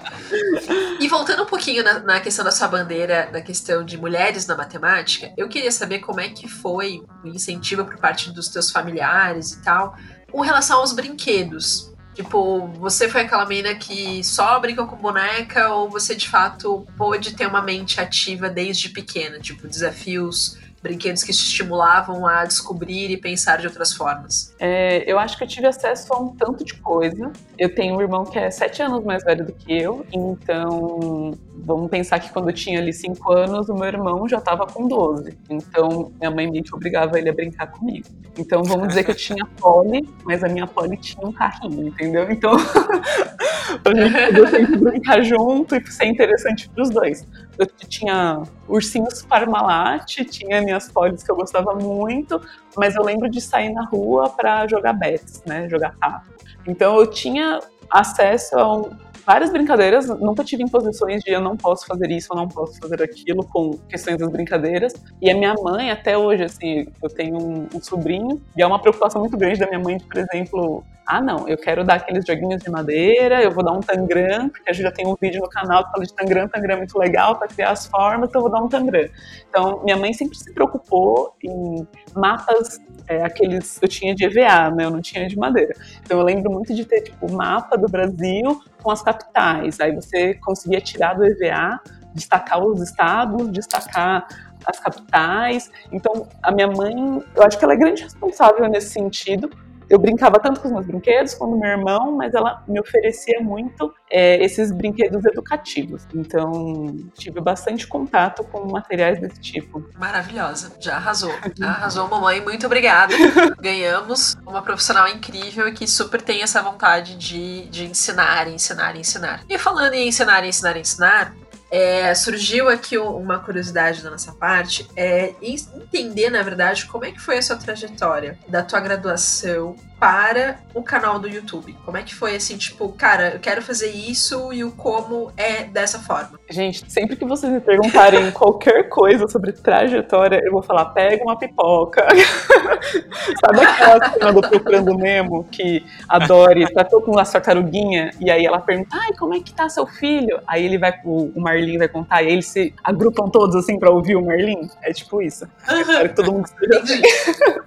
[0.99, 4.55] e voltando um pouquinho na, na, questão da sua bandeira, da questão de mulheres na
[4.55, 9.51] matemática, eu queria saber como é que foi o incentivo por parte dos teus familiares
[9.53, 9.95] e tal,
[10.31, 11.93] com relação aos brinquedos.
[12.13, 17.35] Tipo, você foi aquela menina que só brinca com boneca ou você de fato pôde
[17.35, 19.37] ter uma mente ativa desde pequena?
[19.37, 24.53] Tipo, desafios brinquedos que te estimulavam a descobrir e pensar de outras formas?
[24.59, 27.31] É, eu acho que eu tive acesso a um tanto de coisa.
[27.57, 31.89] Eu tenho um irmão que é sete anos mais velho do que eu, então vamos
[31.89, 35.35] pensar que quando eu tinha ali cinco anos, o meu irmão já estava com 12.
[35.49, 38.07] Então minha mãe me obrigava ele a brincar comigo.
[38.37, 42.29] Então vamos dizer que eu tinha pole, mas a minha pole tinha um carrinho, entendeu?
[42.29, 42.51] Então
[43.79, 44.09] podia
[44.49, 47.27] sempre brincar junto e ser interessante para os dois.
[47.57, 52.41] Eu tinha ursinhos Parmalat, tinha minhas polis que eu gostava muito,
[52.77, 56.25] mas eu lembro de sair na rua para jogar bets, né, jogar taco.
[56.67, 57.59] Então eu tinha
[57.89, 58.89] acesso a um,
[59.25, 63.01] várias brincadeiras, nunca tive imposições de eu não posso fazer isso, eu não posso fazer
[63.01, 64.93] aquilo com questões das brincadeiras.
[65.21, 68.79] E a minha mãe, até hoje, assim, eu tenho um, um sobrinho, e é uma
[68.79, 72.25] preocupação muito grande da minha mãe, de, por exemplo, ah, não, eu quero dar aqueles
[72.25, 75.49] joguinhos de madeira, eu vou dar um tangram, porque a já tem um vídeo no
[75.49, 78.49] canal que fala de tangram, tangram é muito legal para criar as formas, então eu
[78.49, 79.07] vou dar um tangram.
[79.47, 84.85] Então, minha mãe sempre se preocupou em mapas, é, aqueles eu tinha de EVA, né,
[84.85, 85.75] eu não tinha de madeira.
[86.01, 90.35] Então, eu lembro muito de ter, tipo, mapa do Brasil com as capitais, aí você
[90.35, 91.79] conseguia tirar do EVA,
[92.13, 94.27] destacar os estados, destacar
[94.63, 95.71] as capitais.
[95.91, 96.93] Então, a minha mãe,
[97.35, 99.49] eu acho que ela é grande responsável nesse sentido,
[99.89, 103.93] eu brincava tanto com os meus brinquedos quanto meu irmão, mas ela me oferecia muito
[104.09, 106.07] é, esses brinquedos educativos.
[106.13, 109.83] Então, tive bastante contato com materiais desse tipo.
[109.97, 111.33] Maravilhosa, já arrasou.
[111.61, 113.13] Arrasou, mamãe, muito obrigada.
[113.59, 119.43] Ganhamos uma profissional incrível e que super tem essa vontade de, de ensinar, ensinar, ensinar.
[119.49, 121.35] E falando em ensinar, ensinar, ensinar,
[121.69, 127.19] é, surgiu aqui uma curiosidade da nossa parte, é entender, na verdade, como é que
[127.19, 131.75] foi a sua trajetória da tua graduação para o canal do YouTube?
[131.85, 135.63] Como é que foi assim, tipo, cara, eu quero fazer isso e o como é
[135.63, 136.39] dessa forma?
[136.49, 141.37] Gente, sempre que vocês me perguntarem qualquer coisa sobre trajetória, eu vou falar, pega uma
[141.37, 142.05] pipoca.
[143.39, 148.11] Sabe aquela cena do Procurando Nemo que a Dory tá todo com a sua taruguinha
[148.19, 150.39] e aí ela pergunta, ai, como é que tá seu filho?
[150.45, 153.89] Aí ele vai, o, Marlin vai contar e aí eles se agrupam todos assim pra
[153.89, 154.69] ouvir o Marlin.
[154.81, 155.45] É tipo isso.
[155.69, 155.77] Uhum.
[155.77, 157.01] Eu quero que todo mundo esteja assim.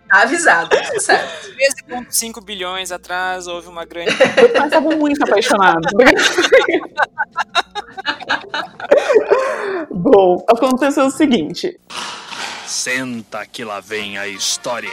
[0.09, 1.49] Tá avisado, certo.
[1.89, 4.15] Mesmo 1,5 bilhões atrás houve uma grande.
[4.37, 5.91] Meus pais estavam muito apaixonados.
[9.91, 11.81] Bom, aconteceu o seguinte.
[12.67, 14.91] Senta que lá vem a história.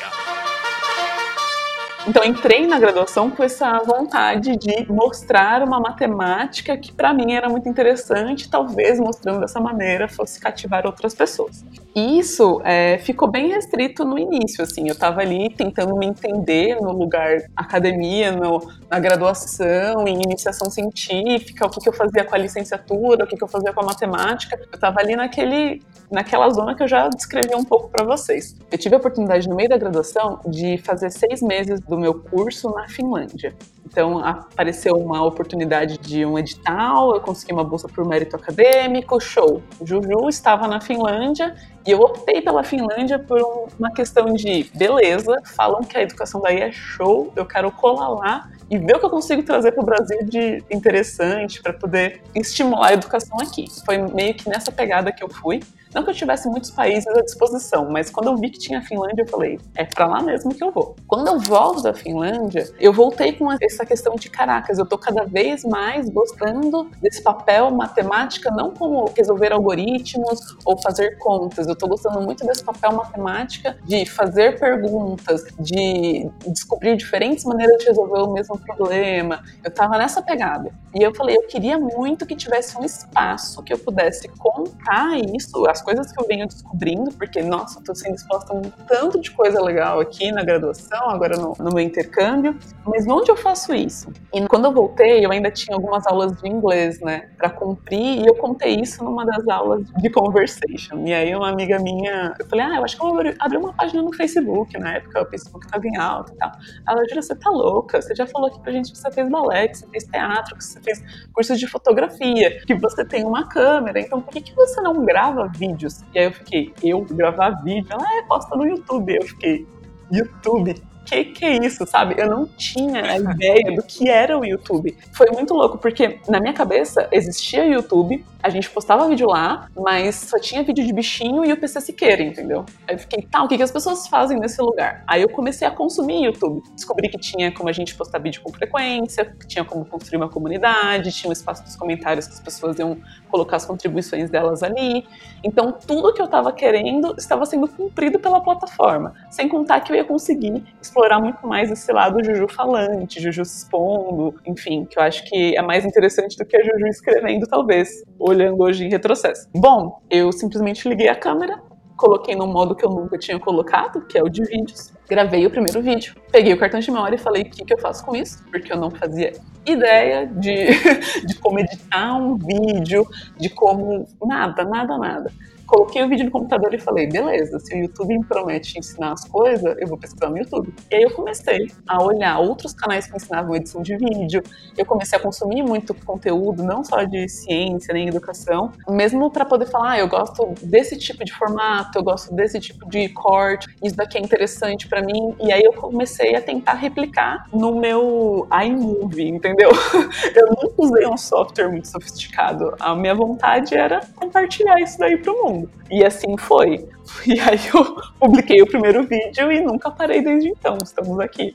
[2.07, 7.49] Então entrei na graduação com essa vontade de mostrar uma matemática que para mim era
[7.49, 11.65] muito interessante, talvez mostrando dessa maneira fosse cativar outras pessoas.
[11.95, 16.75] E isso é, ficou bem restrito no início, assim, eu estava ali tentando me entender
[16.75, 22.35] no lugar academia, no, na graduação, em iniciação científica, o que, que eu fazia com
[22.35, 24.59] a licenciatura, o que, que eu fazia com a matemática.
[24.59, 28.57] Eu estava ali naquele, naquela zona que eu já descrevi um pouco para vocês.
[28.69, 32.69] Eu tive a oportunidade no meio da graduação de fazer seis meses do meu curso
[32.71, 33.55] na Finlândia.
[33.85, 39.61] Então apareceu uma oportunidade de um edital, eu consegui uma bolsa por mérito acadêmico, show.
[39.83, 41.55] Juju estava na Finlândia
[41.85, 43.39] e eu optei pela Finlândia por
[43.79, 48.49] uma questão de beleza, falam que a educação daí é show, eu quero colar lá
[48.69, 52.87] e ver o que eu consigo trazer para o Brasil de interessante para poder estimular
[52.87, 53.67] a educação aqui.
[53.85, 55.61] Foi meio que nessa pegada que eu fui.
[55.95, 58.81] Não que eu tivesse muitos países à disposição, mas quando eu vi que tinha a
[58.81, 60.93] Finlândia, eu falei, é para lá mesmo que eu vou.
[61.07, 65.23] Quando eu volto da Finlândia, eu voltei com essa questão de caracas, eu tô cada
[65.23, 71.87] vez mais gostando desse papel matemática, não como resolver algoritmos ou fazer contas, eu tô
[71.87, 78.33] gostando muito desse papel matemática de fazer perguntas, de descobrir diferentes maneiras de resolver o
[78.33, 79.41] mesmo problema.
[79.63, 80.73] Eu tava nessa pegada.
[80.93, 85.65] E eu falei, eu queria muito que tivesse um espaço que eu pudesse contar isso,
[85.67, 89.29] as coisas que eu venho descobrindo, porque, nossa, estou sendo exposta a um tanto de
[89.29, 94.11] coisa legal aqui na graduação, agora no, no meu intercâmbio, mas onde eu faço isso?
[94.33, 98.25] E quando eu voltei, eu ainda tinha algumas aulas de inglês, né, para cumprir, e
[98.25, 101.05] eu contei isso numa das aulas de conversation.
[101.05, 103.73] E aí uma amiga minha, eu falei, ah, eu acho que eu vou abrir uma
[103.73, 106.51] página no Facebook, na época o Facebook estava em alta e tal.
[106.87, 109.67] Ela, Júlia, você tá louca, você já falou aqui pra gente que você fez balé,
[109.67, 113.99] que você fez teatro, que você fez curso de fotografia, que você tem uma câmera,
[113.99, 115.74] então por que, que você não grava vídeo?
[115.75, 116.01] Vídeos.
[116.13, 117.87] E aí eu fiquei, eu gravar vídeo?
[117.91, 119.15] Ela, é, posta no YouTube.
[119.15, 119.67] Eu fiquei,
[120.11, 120.81] YouTube?
[121.05, 122.15] Que que é isso, sabe?
[122.17, 124.97] Eu não tinha a ideia do que era o YouTube.
[125.13, 130.15] Foi muito louco, porque na minha cabeça existia YouTube, a gente postava vídeo lá, mas
[130.15, 132.63] só tinha vídeo de bichinho e o PC Siqueira, entendeu?
[132.87, 135.03] Aí eu fiquei, tá, o que, que as pessoas fazem nesse lugar?
[135.07, 136.61] Aí eu comecei a consumir YouTube.
[136.75, 140.29] Descobri que tinha como a gente postar vídeo com frequência, que tinha como construir uma
[140.29, 142.97] comunidade, tinha um espaço dos comentários que as pessoas iam
[143.29, 145.07] colocar as contribuições delas ali.
[145.43, 149.15] Então tudo que eu estava querendo estava sendo cumprido pela plataforma.
[149.31, 150.63] Sem contar que eu ia conseguir
[150.95, 155.55] explorar muito mais esse lado Juju falante, Juju se expondo, enfim, que eu acho que
[155.57, 159.49] é mais interessante do que a Juju escrevendo, talvez, olhando hoje em retrocesso.
[159.53, 161.61] Bom, eu simplesmente liguei a câmera,
[161.97, 164.93] coloquei no modo que eu nunca tinha colocado, que é o de vídeos.
[165.09, 167.77] Gravei o primeiro vídeo, peguei o cartão de memória e falei o que, que eu
[167.77, 169.33] faço com isso, porque eu não fazia
[169.65, 170.67] ideia de,
[171.27, 173.05] de como editar um vídeo,
[173.37, 174.07] de como.
[174.25, 175.31] nada, nada, nada
[175.65, 179.25] coloquei o vídeo no computador e falei, beleza, se o YouTube me promete ensinar as
[179.25, 180.73] coisas, eu vou pesquisar no YouTube.
[180.91, 184.43] E aí eu comecei a olhar outros canais que ensinavam edição de vídeo,
[184.77, 189.67] eu comecei a consumir muito conteúdo, não só de ciência nem educação, mesmo para poder
[189.67, 193.95] falar, ah, eu gosto desse tipo de formato, eu gosto desse tipo de corte, isso
[193.95, 195.35] daqui é interessante para mim.
[195.39, 199.69] E aí eu comecei a tentar replicar no meu iMovie, entendeu?
[200.35, 202.75] Eu nunca usei um software muito sofisticado.
[202.79, 205.54] A minha vontade era compartilhar isso daí pro mundo.
[205.89, 206.87] E assim foi.
[207.27, 210.77] E aí eu publiquei o primeiro vídeo e nunca parei desde então.
[210.83, 211.53] Estamos aqui.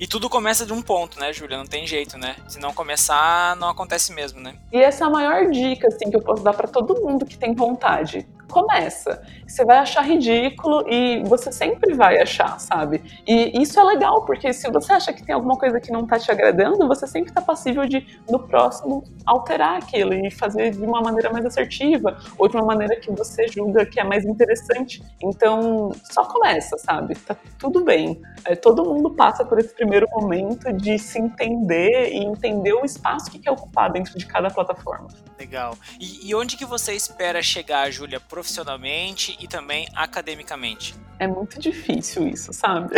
[0.00, 1.58] E tudo começa de um ponto, né, Júlia?
[1.58, 2.36] Não tem jeito, né?
[2.48, 4.54] Se não começar, não acontece mesmo, né?
[4.72, 7.36] E essa é a maior dica assim que eu posso dar para todo mundo que
[7.36, 9.22] tem vontade começa.
[9.46, 13.02] Você vai achar ridículo e você sempre vai achar, sabe?
[13.26, 16.18] E isso é legal, porque se você acha que tem alguma coisa que não tá
[16.18, 21.00] te agradando, você sempre tá passível de, no próximo, alterar aquilo e fazer de uma
[21.00, 25.02] maneira mais assertiva ou de uma maneira que você julga que é mais interessante.
[25.22, 27.14] Então, só começa, sabe?
[27.16, 28.20] Tá tudo bem.
[28.44, 33.30] É, todo mundo passa por esse primeiro momento de se entender e entender o espaço
[33.30, 35.08] que quer ocupar dentro de cada plataforma.
[35.38, 35.76] Legal.
[35.98, 40.96] E, e onde que você espera chegar, Júlia, profissionalmente e também academicamente?
[41.20, 42.92] É muito difícil isso, sabe?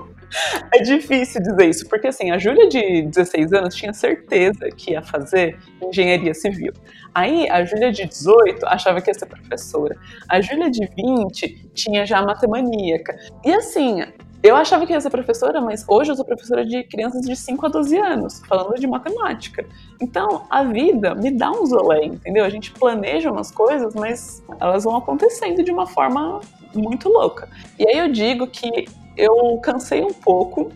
[0.72, 5.02] é difícil dizer isso, porque assim, a Júlia de 16 anos tinha certeza que ia
[5.02, 6.72] fazer engenharia civil.
[7.14, 9.94] Aí a Júlia de 18 achava que ia ser professora.
[10.26, 13.14] A Júlia de 20 tinha já matemaníaca.
[13.44, 14.02] E assim,
[14.42, 17.66] eu achava que ia ser professora, mas hoje eu sou professora de crianças de 5
[17.66, 19.66] a 12 anos, falando de matemática.
[20.00, 22.44] Então, a vida me dá um zolé, entendeu?
[22.44, 26.40] A gente planeja umas coisas, mas elas vão acontecendo de uma forma
[26.74, 27.48] muito louca.
[27.78, 30.70] E aí eu digo que eu cansei um pouco,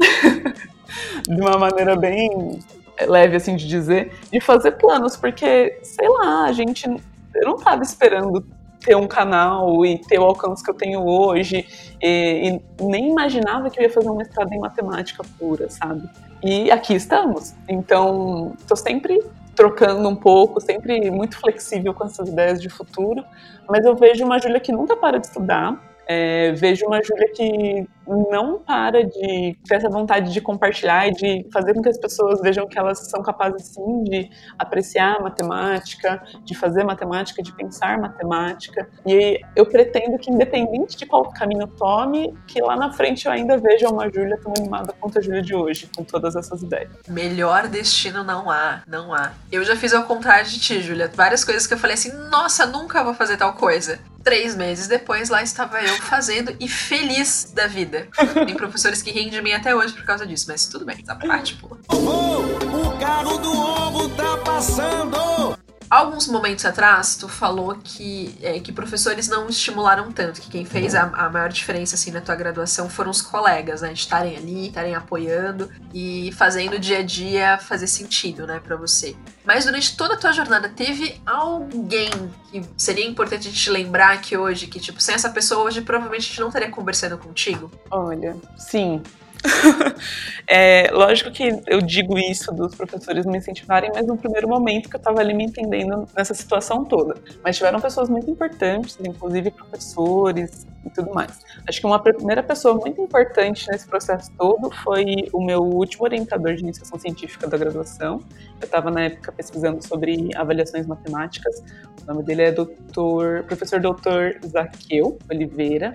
[1.28, 2.58] de uma maneira bem
[3.06, 6.88] leve assim de dizer, de fazer planos, porque, sei lá, a gente.
[7.34, 8.44] Eu não estava esperando
[8.82, 11.66] ter um canal e ter o alcance que eu tenho hoje,
[12.00, 16.08] e, e, nem imaginava que eu ia fazer um mestrado em matemática pura, sabe?
[16.42, 17.54] E aqui estamos.
[17.68, 19.22] Então, estou sempre
[19.54, 23.24] trocando um pouco, sempre muito flexível com essas ideias de futuro,
[23.68, 27.86] mas eu vejo uma Júlia que nunca para de estudar, é, vejo uma Júlia que
[28.06, 32.40] não para de ter essa vontade de compartilhar e de fazer com que as pessoas
[32.40, 34.28] vejam que elas são capazes sim de
[34.58, 38.88] apreciar matemática, de fazer matemática, de pensar matemática.
[39.06, 43.56] E eu pretendo que, independente de qual caminho tome, que lá na frente eu ainda
[43.56, 46.90] veja uma Júlia tão animada quanto a Júlia de hoje, com todas essas ideias.
[47.08, 49.32] Melhor destino não há, não há.
[49.50, 51.10] Eu já fiz ao contrário de ti, Júlia.
[51.14, 53.98] Várias coisas que eu falei assim, nossa, nunca vou fazer tal coisa.
[54.22, 58.08] Três meses depois, lá estava eu fazendo e feliz da vida.
[58.46, 61.14] Tem professores que riem de mim até hoje por causa disso, mas tudo bem, essa
[61.14, 61.58] parte.
[61.88, 65.61] Oh, o carro do ovo tá passando!
[65.92, 70.94] Alguns momentos atrás, tu falou que, é, que professores não estimularam tanto, que quem fez
[70.94, 73.92] a, a, maior diferença assim, na tua graduação foram os colegas, né?
[73.92, 78.74] De estarem ali, estarem apoiando e fazendo o dia a dia fazer sentido, né, pra
[78.74, 79.14] você.
[79.44, 82.08] Mas durante toda a tua jornada, teve alguém
[82.50, 86.22] que seria importante a gente lembrar que hoje, que, tipo, sem essa pessoa hoje, provavelmente
[86.22, 87.70] a gente não estaria conversando contigo?
[87.90, 89.02] Olha, sim,
[90.46, 94.96] é, lógico que eu digo isso dos professores me incentivarem, mas no primeiro momento que
[94.96, 97.14] eu estava ali me entendendo nessa situação toda.
[97.42, 101.40] Mas tiveram pessoas muito importantes, inclusive professores e tudo mais.
[101.68, 106.54] Acho que uma primeira pessoa muito importante nesse processo todo foi o meu último orientador
[106.54, 108.20] de iniciação científica da graduação.
[108.60, 111.62] Eu estava na época pesquisando sobre avaliações matemáticas.
[112.02, 115.94] O nome dele é doutor, professor doutor Zaqueu Oliveira.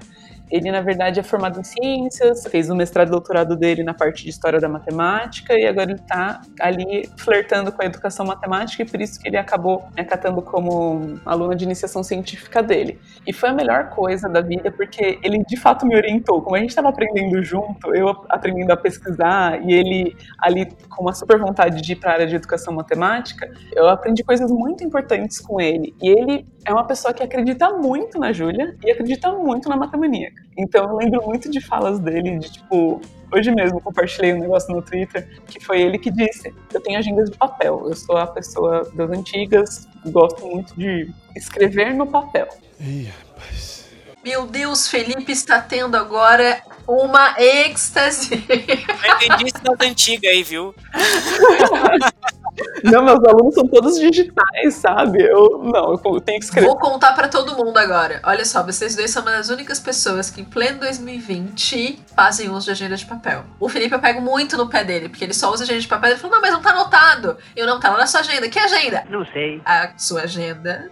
[0.50, 4.24] Ele, na verdade, é formado em ciências, fez o mestrado e doutorado dele na parte
[4.24, 8.86] de história da matemática e agora ele está ali flertando com a educação matemática e
[8.86, 13.00] por isso que ele acabou me acatando como aluno de iniciação científica dele.
[13.26, 16.42] E foi a melhor coisa da vida porque ele, de fato, me orientou.
[16.42, 21.14] Como a gente estava aprendendo junto, eu aprendendo a pesquisar e ele ali com uma
[21.14, 25.40] super vontade de ir para a área de educação matemática, eu aprendi coisas muito importantes
[25.40, 25.96] com ele.
[26.02, 30.37] E ele é uma pessoa que acredita muito na Júlia e acredita muito na matemaníaca.
[30.58, 33.00] Então eu lembro muito de falas dele, de tipo,
[33.32, 37.30] hoje mesmo compartilhei um negócio no Twitter, que foi ele que disse: Eu tenho agendas
[37.30, 42.48] de papel, eu sou a pessoa das antigas, gosto muito de escrever no papel.
[42.80, 43.88] Ih, rapaz.
[44.24, 48.44] Meu Deus, Felipe está tendo agora uma êxtase.
[48.50, 50.76] Eu entendi isso das antigas aí, viu?
[52.84, 55.24] Não, meus alunos são todos digitais, sabe?
[55.24, 56.68] Eu não, eu tenho que escrever.
[56.68, 58.20] Vou contar para todo mundo agora.
[58.24, 62.66] Olha só, vocês dois são uma das únicas pessoas que em pleno 2020 fazem uso
[62.66, 63.44] de agenda de papel.
[63.60, 66.12] O Felipe eu pego muito no pé dele, porque ele só usa agenda de papel.
[66.12, 67.38] Ele falou: "Não, mas não tá anotado".
[67.56, 68.50] Eu não tá lá na sua agenda.
[68.50, 69.04] Que agenda?
[69.10, 69.62] Não sei.
[69.66, 70.92] A sua agenda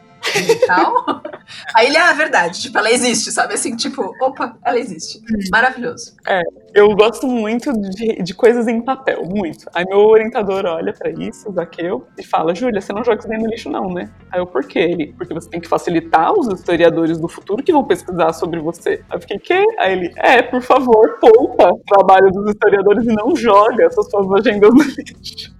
[0.67, 1.21] tal.
[1.75, 3.53] Aí ele, ah, verdade, tipo, ela existe, sabe?
[3.53, 5.21] Assim, tipo, opa, ela existe.
[5.51, 6.15] Maravilhoso.
[6.25, 6.41] É,
[6.75, 9.65] eu gosto muito de, de coisas em papel, muito.
[9.73, 13.37] Aí meu orientador olha para isso, Zaqueu, e fala: Júlia, você não joga isso daí
[13.37, 14.11] no lixo, não, né?
[14.29, 14.79] Aí eu, por quê?
[14.79, 19.01] Ele, porque você tem que facilitar os historiadores do futuro que vão pesquisar sobre você.
[19.09, 19.65] Aí eu fiquei, quê?
[19.79, 24.29] Aí ele, é, por favor, poupa o trabalho dos historiadores e não joga essas suas
[24.33, 25.55] agendas no lixo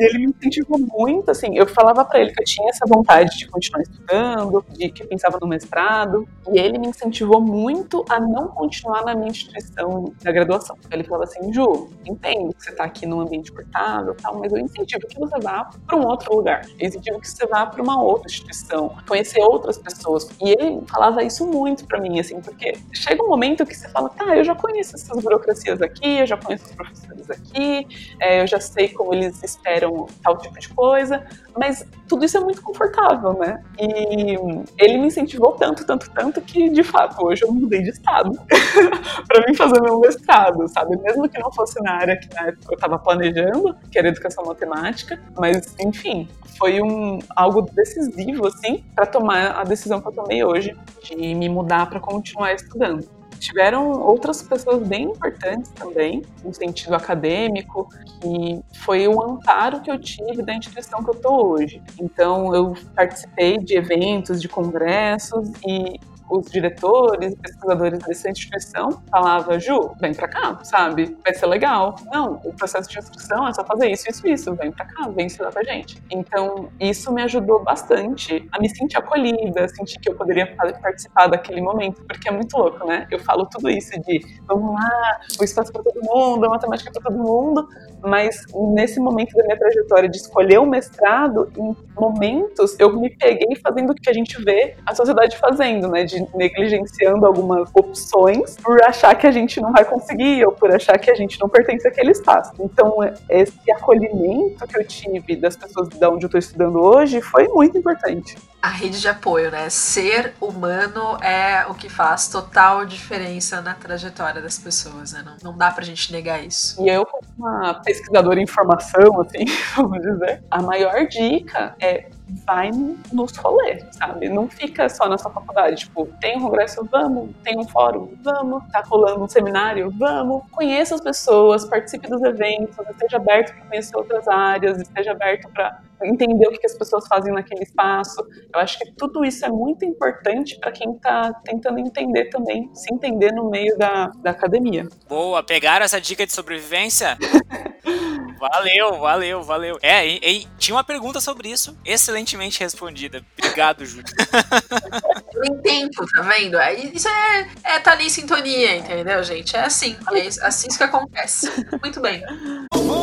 [0.00, 3.46] ele me incentivou muito, assim, eu falava para ele que eu tinha essa vontade de
[3.46, 9.04] continuar estudando, de que pensava no mestrado, e ele me incentivou muito a não continuar
[9.04, 10.76] na minha instituição da graduação.
[10.90, 14.58] Ele falava assim, Ju, entendo que você está aqui num ambiente cortável, tal, mas eu
[14.58, 16.66] incentivo que você vá para um outro lugar.
[16.78, 20.28] Eu incentivo que você vá para uma outra instituição, conhecer outras pessoas.
[20.40, 24.08] E ele falava isso muito para mim, assim, porque chega um momento que você fala,
[24.10, 27.86] tá, eu já conheço essas burocracias aqui, eu já conheço os professores aqui,
[28.20, 31.26] é, eu já sei como eles esperam tal tipo de coisa,
[31.56, 33.62] mas tudo isso é muito confortável, né?
[33.78, 34.36] E
[34.78, 38.32] ele me incentivou tanto, tanto, tanto que, de fato, hoje eu mudei de estado
[39.26, 40.96] para mim fazer meu mestrado, sabe?
[40.96, 44.44] Mesmo que não fosse na área que na época eu estava planejando, que era educação
[44.44, 46.28] matemática, mas, enfim,
[46.58, 51.48] foi um, algo decisivo, assim, para tomar a decisão que eu tomei hoje de me
[51.48, 57.88] mudar para continuar estudando tiveram outras pessoas bem importantes também, no sentido acadêmico,
[58.20, 61.82] que foi o amparo que eu tive da instituição que eu estou hoje.
[61.98, 65.98] Então, eu participei de eventos, de congressos e
[66.30, 71.16] os diretores, pesquisadores dessa instituição falavam, Ju, vem pra cá, sabe?
[71.24, 71.96] Vai ser legal.
[72.12, 74.54] Não, o processo de inscrição é só fazer isso, isso, isso.
[74.54, 76.02] Vem pra cá, vem ensinar pra gente.
[76.10, 81.60] Então, isso me ajudou bastante a me sentir acolhida, sentir que eu poderia participar daquele
[81.60, 83.06] momento, porque é muito louco, né?
[83.10, 87.02] Eu falo tudo isso de, vamos lá, o espaço para todo mundo, a matemática para
[87.02, 87.68] todo mundo,
[88.02, 93.56] mas nesse momento da minha trajetória de escolher o mestrado, em momentos eu me peguei
[93.56, 96.04] fazendo o que a gente vê a sociedade fazendo, né?
[96.04, 100.98] De negligenciando algumas opções por achar que a gente não vai conseguir ou por achar
[100.98, 102.52] que a gente não pertence àquele espaço.
[102.60, 102.96] Então,
[103.28, 107.76] esse acolhimento que eu tive das pessoas da onde eu estou estudando hoje foi muito
[107.78, 109.70] importante a rede de apoio, né?
[109.70, 115.22] Ser humano é o que faz total diferença na trajetória das pessoas, né?
[115.24, 116.82] Não, não dá pra gente negar isso.
[116.82, 119.44] E eu, como uma pesquisadora em informação, assim,
[119.74, 122.10] vamos dizer, a maior dica é
[122.46, 122.70] vai
[123.12, 124.28] nos rolês, sabe?
[124.28, 128.62] Não fica só na sua faculdade, tipo, tem um congresso, vamos, tem um fórum, vamos,
[128.70, 130.42] tá rolando um seminário, vamos.
[130.50, 135.80] Conheça as pessoas, participe dos eventos, esteja aberto para conhecer outras áreas, esteja aberto para
[136.04, 138.20] entender o que as pessoas fazem naquele espaço.
[138.52, 142.92] Eu acho que tudo isso é muito importante para quem está tentando entender também, se
[142.92, 144.88] entender no meio da, da academia.
[145.08, 147.18] Boa, pegaram essa dica de sobrevivência?
[148.40, 149.78] valeu, valeu, valeu.
[149.82, 153.24] É, e, e, tinha uma pergunta sobre isso, excelentemente respondida.
[153.38, 154.06] Obrigado, Júlio.
[155.42, 156.58] Tem tempo, tá vendo?
[156.58, 159.56] É, isso é, é tá ali em sintonia, entendeu, gente?
[159.56, 161.50] É assim, é assim que acontece.
[161.82, 162.22] Muito bem.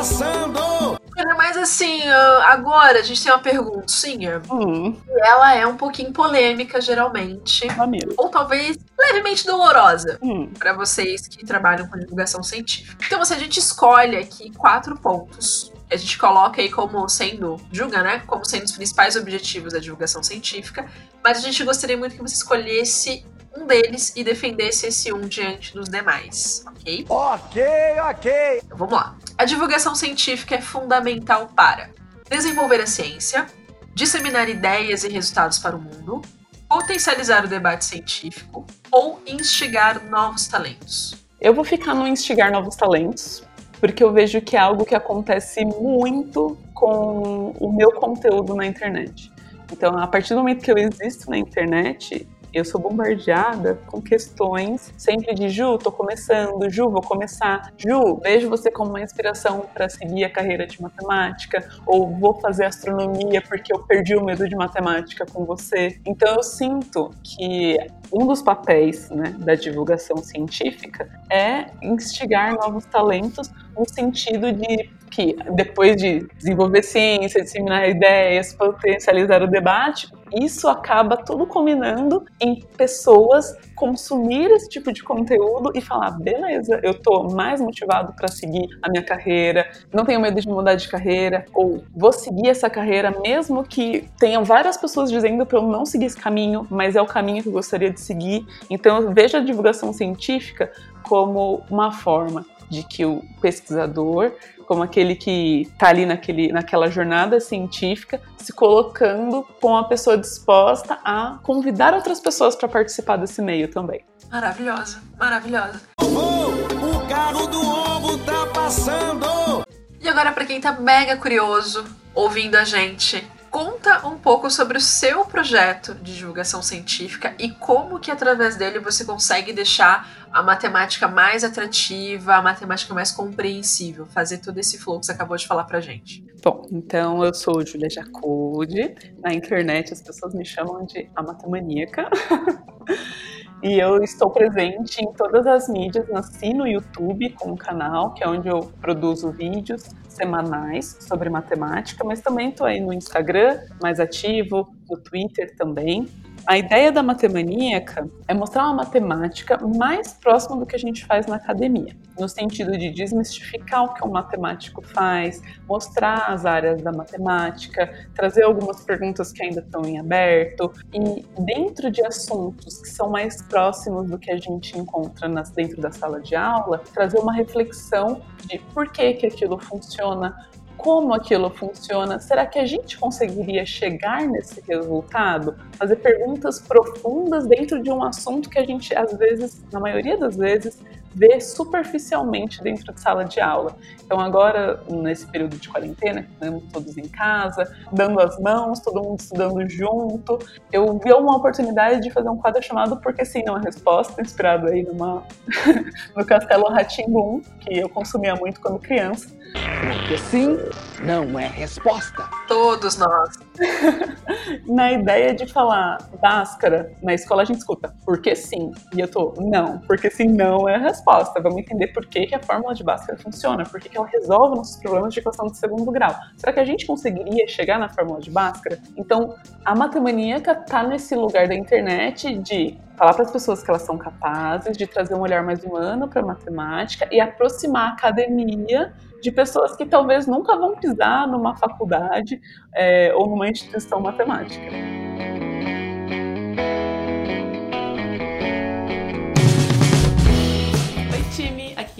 [0.00, 0.98] passando!
[1.36, 4.40] Mas assim, ah, agora a gente tem uma perguntinha.
[4.50, 4.96] Hum.
[5.22, 7.68] Ela é um pouquinho polêmica, geralmente.
[7.78, 8.14] Amigo.
[8.16, 10.50] Ou talvez levemente dolorosa hum.
[10.58, 13.04] para vocês que trabalham com divulgação científica.
[13.04, 18.00] Então, assim, a gente escolhe aqui quatro pontos a gente coloca aí como sendo, julga,
[18.00, 18.22] né?
[18.24, 20.88] Como sendo os principais objetivos da divulgação científica,
[21.22, 23.26] mas a gente gostaria muito que você escolhesse
[23.56, 27.06] um deles e defendesse esse um diante dos demais, ok?
[27.08, 27.62] Ok,
[28.10, 28.60] ok.
[28.64, 29.16] Então, vamos lá.
[29.36, 31.90] A divulgação científica é fundamental para
[32.28, 33.46] desenvolver a ciência,
[33.94, 36.22] disseminar ideias e resultados para o mundo,
[36.68, 41.16] potencializar o debate científico ou instigar novos talentos.
[41.40, 43.42] Eu vou ficar no instigar novos talentos,
[43.80, 49.32] porque eu vejo que é algo que acontece muito com o meu conteúdo na internet.
[49.72, 54.92] Então, a partir do momento que eu existo na internet, eu sou bombardeada com questões
[54.96, 59.88] sempre de Ju, tô começando, Ju, vou começar, Ju, vejo você como uma inspiração para
[59.88, 64.56] seguir a carreira de matemática, ou vou fazer astronomia porque eu perdi o medo de
[64.56, 66.00] matemática com você.
[66.06, 67.76] Então eu sinto que
[68.12, 75.36] um dos papéis né, da divulgação científica é instigar novos talentos no sentido de que
[75.54, 83.56] depois de desenvolver ciência, disseminar ideias, potencializar o debate, isso acaba tudo combinando em pessoas
[83.74, 88.88] consumir esse tipo de conteúdo e falar, beleza, eu tô mais motivado para seguir a
[88.88, 93.64] minha carreira, não tenho medo de mudar de carreira, ou vou seguir essa carreira mesmo
[93.64, 97.42] que tenham várias pessoas dizendo para eu não seguir esse caminho, mas é o caminho
[97.42, 98.46] que eu gostaria de seguir.
[98.68, 100.70] Então eu vejo a divulgação científica
[101.02, 104.32] como uma forma de que o pesquisador
[104.70, 110.96] como aquele que está ali naquele, naquela jornada científica, se colocando com a pessoa disposta
[111.04, 114.04] a convidar outras pessoas para participar desse meio também.
[114.30, 115.80] Maravilhosa, maravilhosa.
[116.00, 119.64] Oh, o carro do ovo tá passando!
[120.00, 124.80] E agora, para quem tá mega curioso, ouvindo a gente, conta um pouco sobre o
[124.80, 131.08] seu projeto de divulgação científica e como que através dele você consegue deixar a matemática
[131.08, 135.64] mais atrativa, a matemática mais compreensível, fazer todo esse flow que você acabou de falar
[135.64, 136.24] pra gente.
[136.42, 142.08] Bom, então eu sou Julia Jacude, na internet as pessoas me chamam de a matemaníaca.
[143.62, 148.24] E eu estou presente em todas as mídias, nasci no YouTube com um canal, que
[148.24, 154.00] é onde eu produzo vídeos semanais sobre matemática, mas também estou aí no Instagram, mais
[154.00, 156.08] ativo, no Twitter também.
[156.50, 161.24] A ideia da matemaníaca é mostrar uma matemática mais próxima do que a gente faz
[161.28, 166.90] na academia, no sentido de desmistificar o que um matemático faz, mostrar as áreas da
[166.90, 173.08] matemática, trazer algumas perguntas que ainda estão em aberto e dentro de assuntos que são
[173.08, 177.32] mais próximos do que a gente encontra nas, dentro da sala de aula, trazer uma
[177.32, 180.34] reflexão de por que que aquilo funciona,
[180.80, 185.54] como aquilo funciona, será que a gente conseguiria chegar nesse resultado?
[185.72, 190.36] Fazer perguntas profundas dentro de um assunto que a gente, às vezes, na maioria das
[190.36, 190.80] vezes,
[191.14, 193.76] vê superficialmente dentro de sala de aula.
[194.02, 199.20] Então agora, nesse período de quarentena, estamos todos em casa, dando as mãos, todo mundo
[199.20, 200.38] estudando junto,
[200.72, 204.68] eu vi uma oportunidade de fazer um quadro chamado Porque Sim Não é Resposta, inspirado
[204.68, 205.24] aí numa,
[206.16, 209.39] no Castelo Ratimbum, que eu consumia muito quando criança.
[209.52, 210.58] Porque sim
[211.02, 212.28] não é resposta.
[212.46, 213.49] Todos nós.
[214.66, 219.34] na ideia de falar Bhaskara, na escola a gente escuta porque sim, e eu tô,
[219.38, 221.40] não, porque sim não é a resposta.
[221.40, 224.56] Vamos entender por que, que a fórmula de Bhaskara funciona, por que, que ela resolve
[224.56, 226.14] nossos problemas de equação de segundo grau.
[226.36, 228.78] Será que a gente conseguiria chegar na fórmula de Bhaskara?
[228.96, 229.34] Então,
[229.64, 233.96] a matemaníaca tá nesse lugar da internet de falar para as pessoas que elas são
[233.96, 238.92] capazes de trazer um olhar mais humano para a matemática e aproximar a academia
[239.22, 242.40] de pessoas que talvez nunca vão pisar numa faculdade
[242.74, 245.09] é, ou numa instituição matemática.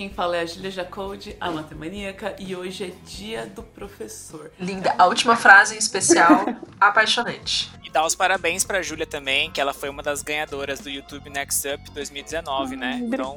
[0.00, 4.50] Quem fala é a Julia Jacode, a matemaníaca, e hoje é dia do professor.
[4.58, 4.94] Linda.
[4.96, 6.46] A última frase em especial,
[6.80, 7.70] apaixonante.
[7.84, 11.28] E dar os parabéns pra Júlia também, que ela foi uma das ganhadoras do YouTube
[11.28, 12.98] Next Up 2019, né?
[13.02, 13.36] Então,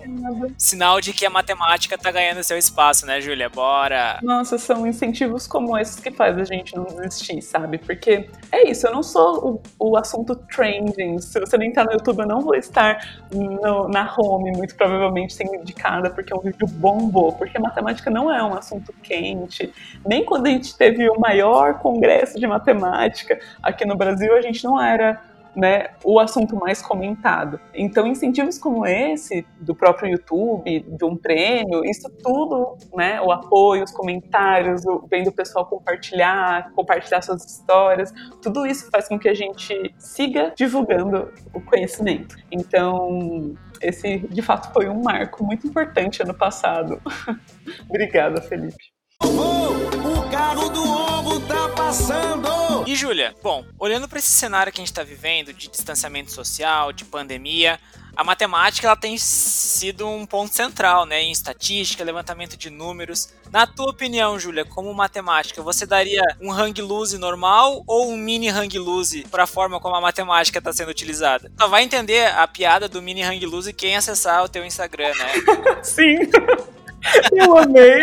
[0.58, 3.50] sinal de que a matemática tá ganhando seu espaço, né, Júlia?
[3.50, 4.20] Bora!
[4.24, 7.78] Nossa, são incentivos como esses que faz a gente não desistir, sabe?
[7.78, 11.20] Porque é isso, eu não sou o, o assunto trending.
[11.20, 15.34] Se você nem tá no YouTube, eu não vou estar no, na home, muito provavelmente
[15.34, 19.74] sendo indicada, porque eu vídeo bombou, porque matemática não é um assunto quente.
[20.06, 24.64] Nem quando a gente teve o maior congresso de matemática aqui no Brasil, a gente
[24.64, 25.22] não era
[25.56, 27.60] né, o assunto mais comentado.
[27.74, 33.84] Então, incentivos como esse, do próprio YouTube, de um prêmio, isso tudo, né, o apoio,
[33.84, 39.34] os comentários, vendo o pessoal compartilhar, compartilhar suas histórias, tudo isso faz com que a
[39.34, 42.36] gente siga divulgando o conhecimento.
[42.52, 47.02] Então, esse de fato foi um marco muito importante ano passado.
[47.90, 48.92] Obrigada, Felipe.
[49.22, 52.63] o carro do ovo tá passando!
[52.86, 56.92] E Júlia, bom, olhando para esse cenário que a gente está vivendo de distanciamento social,
[56.92, 57.80] de pandemia,
[58.16, 63.34] a matemática ela tem sido um ponto central, né, em estatística, levantamento de números.
[63.52, 68.50] Na tua opinião, Júlia, como matemática, você daria um hang loose normal ou um mini
[68.50, 71.52] hang loose para a forma como a matemática está sendo utilizada?
[71.58, 75.32] Só vai entender a piada do mini hang loose quem acessar o teu Instagram, né?
[75.82, 76.18] Sim.
[77.34, 78.00] Eu amei.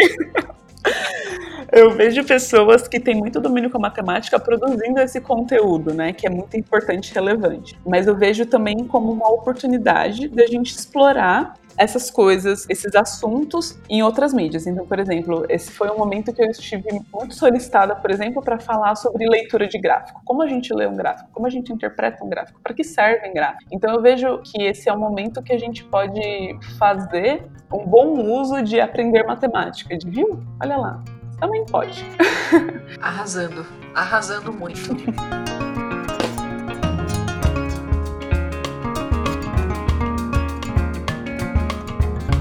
[1.80, 6.26] Eu vejo pessoas que têm muito domínio com a matemática produzindo esse conteúdo, né, que
[6.26, 7.74] é muito importante e relevante.
[7.86, 13.78] Mas eu vejo também como uma oportunidade de a gente explorar essas coisas, esses assuntos
[13.88, 14.66] em outras mídias.
[14.66, 18.58] Então, por exemplo, esse foi um momento que eu estive muito solicitada, por exemplo, para
[18.58, 20.20] falar sobre leitura de gráfico.
[20.26, 21.30] Como a gente lê um gráfico?
[21.32, 22.60] Como a gente interpreta um gráfico?
[22.62, 23.66] Para que servem gráficos?
[23.72, 26.20] Então, eu vejo que esse é o momento que a gente pode
[26.78, 29.96] fazer um bom uso de aprender matemática.
[29.96, 30.44] De, viu?
[30.62, 31.02] Olha lá.
[31.40, 32.04] Também pode.
[33.00, 33.66] Arrasando.
[33.94, 34.94] Arrasando muito.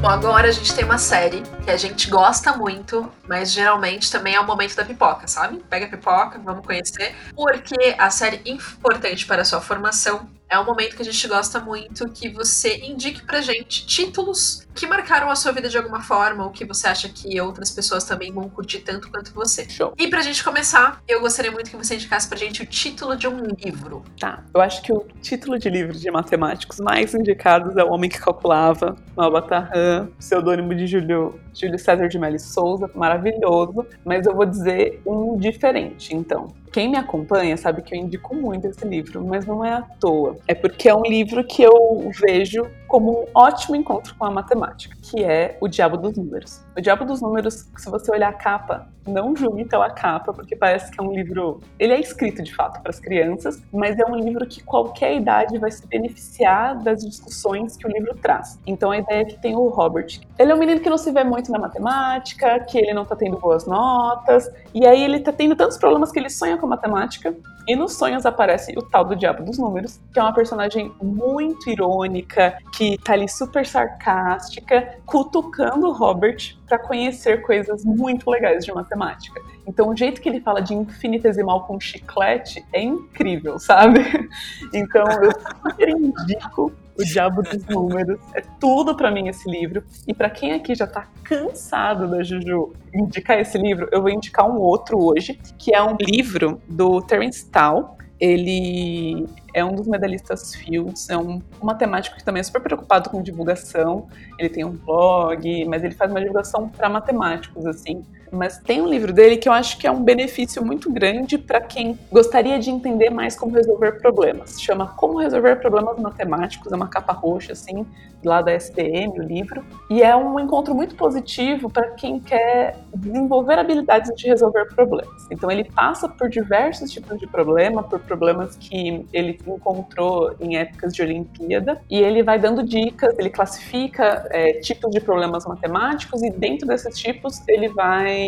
[0.02, 4.36] Bom, agora a gente tem uma série que a gente gosta muito, mas geralmente também
[4.36, 5.62] é o momento da pipoca, sabe?
[5.70, 7.16] Pega a pipoca, vamos conhecer.
[7.36, 11.60] Porque a série importante para a sua formação é um momento que a gente gosta
[11.60, 16.45] muito que você indique pra gente títulos que marcaram a sua vida de alguma forma
[16.45, 19.70] ou que você acha que outras pessoas também vão curtir tanto quanto você.
[19.70, 19.93] Show.
[19.97, 23.28] E pra gente começar, eu gostaria muito que você indicasse pra gente o título de
[23.28, 24.04] um livro.
[24.20, 24.43] Tá.
[24.54, 28.20] Eu acho que o título de livro de matemáticos mais indicados é O Homem que
[28.20, 35.02] Calculava, Malbatarran, pseudônimo de Júlio, Júlio César de Mello Souza, maravilhoso, mas eu vou dizer
[35.06, 36.47] um diferente, então.
[36.72, 40.38] Quem me acompanha sabe que eu indico muito esse livro, mas não é à toa.
[40.47, 44.98] É porque é um livro que eu vejo como um ótimo encontro com a matemática,
[45.02, 46.62] que é O Diabo dos Números.
[46.76, 50.92] O Diabo dos Números, se você olhar a capa, não julgue pela capa, porque parece
[50.92, 51.62] que é um livro.
[51.78, 55.58] Ele é escrito de fato para as crianças, mas é um livro que qualquer idade
[55.58, 58.60] vai se beneficiar das discussões que o livro traz.
[58.66, 60.20] Então a ideia é que tem o Robert.
[60.38, 63.16] Ele é um menino que não se vê muito na matemática, que ele não tá
[63.16, 67.36] tendo boas notas, e aí ele tá tendo tantos problemas que ele sonha com matemática,
[67.68, 71.70] e nos sonhos aparece o tal do Diabo dos Números, que é uma personagem muito
[71.70, 78.72] irônica, que tá ali super sarcástica, cutucando o Robert para conhecer coisas muito legais de
[78.72, 79.42] matemática.
[79.68, 84.00] Então, o jeito que ele fala de infinitesimal com chiclete é incrível, sabe?
[84.74, 88.18] Então, eu super indico o Diabo dos Números.
[88.34, 89.84] É tudo para mim esse livro.
[90.08, 94.50] E para quem aqui já tá cansado da Juju indicar esse livro, eu vou indicar
[94.50, 97.98] um outro hoje, que é um livro do Terence Tao.
[98.20, 103.22] Ele é um dos medalhistas Fields, é um, matemático que também é super preocupado com
[103.22, 104.08] divulgação.
[104.38, 108.04] Ele tem um blog, mas ele faz uma divulgação para matemáticos, assim.
[108.32, 111.62] Mas tem um livro dele que eu acho que é um benefício muito grande para
[111.62, 114.62] quem gostaria de entender mais como resolver problemas.
[114.62, 117.86] Chama Como Resolver Problemas Matemáticos, é uma capa roxa, assim,
[118.24, 119.64] lá da SPM, o livro.
[119.90, 125.28] E é um encontro muito positivo para quem quer desenvolver habilidades de resolver problemas.
[125.32, 130.94] Então ele passa por diversos tipos de problema, por problemas que ele encontrou em épocas
[130.94, 136.30] de Olimpíada, e ele vai dando dicas, ele classifica é, tipos de problemas matemáticos, e
[136.30, 138.18] dentro desses tipos ele vai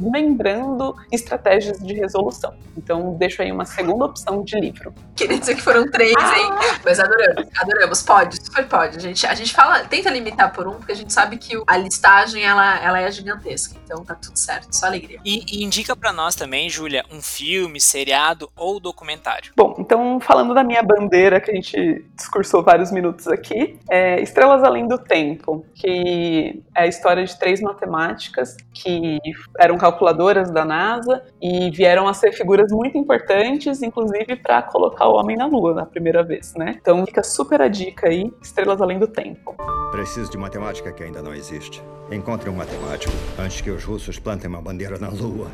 [0.00, 2.54] lembrando estratégias de resolução.
[2.76, 4.94] Então deixo aí uma segunda opção de livro.
[5.14, 6.50] Queria dizer que foram três, hein?
[6.84, 8.02] Mas adoramos, adoramos.
[8.02, 8.96] Pode, super pode.
[8.96, 11.76] A gente, a gente fala, tenta limitar por um, porque a gente sabe que a
[11.76, 13.76] listagem ela, ela é gigantesca.
[13.84, 15.20] Então tá tudo certo, só alegria.
[15.24, 19.52] E, e indica pra nós também, Júlia, um filme, seriado ou documentário.
[19.56, 24.62] Bom, então falando da minha bandeira que a gente discursou vários minutos aqui, é Estrelas
[24.62, 29.18] Além do Tempo, que é a história de três matemáticas que
[29.58, 35.14] eram calculadoras da NASA e vieram a ser figuras muito importantes, inclusive para colocar o
[35.14, 36.76] homem na Lua na primeira vez, né?
[36.80, 39.54] Então fica super a dica aí, Estrelas Além do Tempo.
[39.90, 41.82] Preciso de matemática que ainda não existe.
[42.10, 45.50] Encontre um matemático antes que os russos plantem uma bandeira na Lua.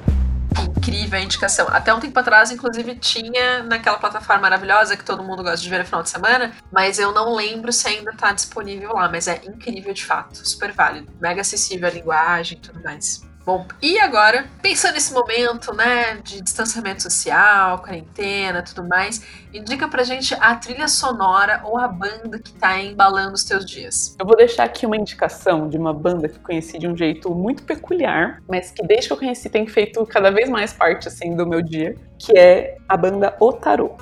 [0.76, 1.66] Incrível a indicação.
[1.68, 5.80] Até um tempo atrás, inclusive, tinha naquela plataforma maravilhosa que todo mundo gosta de ver
[5.80, 9.08] no final de semana, mas eu não lembro se ainda tá disponível lá.
[9.08, 11.12] Mas é incrível de fato, super válido.
[11.20, 13.26] Mega acessível a linguagem e tudo mais.
[13.46, 19.24] Bom, e agora, pensando nesse momento, né, de distanciamento social, quarentena, tudo mais,
[19.54, 24.16] indica pra gente a trilha sonora ou a banda que tá embalando os teus dias.
[24.18, 27.62] Eu vou deixar aqui uma indicação de uma banda que conheci de um jeito muito
[27.62, 31.46] peculiar, mas que desde que eu conheci tem feito cada vez mais parte assim do
[31.46, 33.96] meu dia, que é a banda Otarô.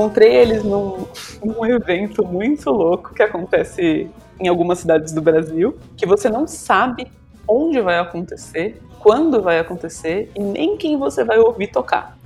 [0.00, 1.06] Encontrei eles num,
[1.44, 4.08] num evento muito louco que acontece
[4.40, 7.06] em algumas cidades do Brasil, que você não sabe
[7.46, 12.16] onde vai acontecer, quando vai acontecer e nem quem você vai ouvir tocar.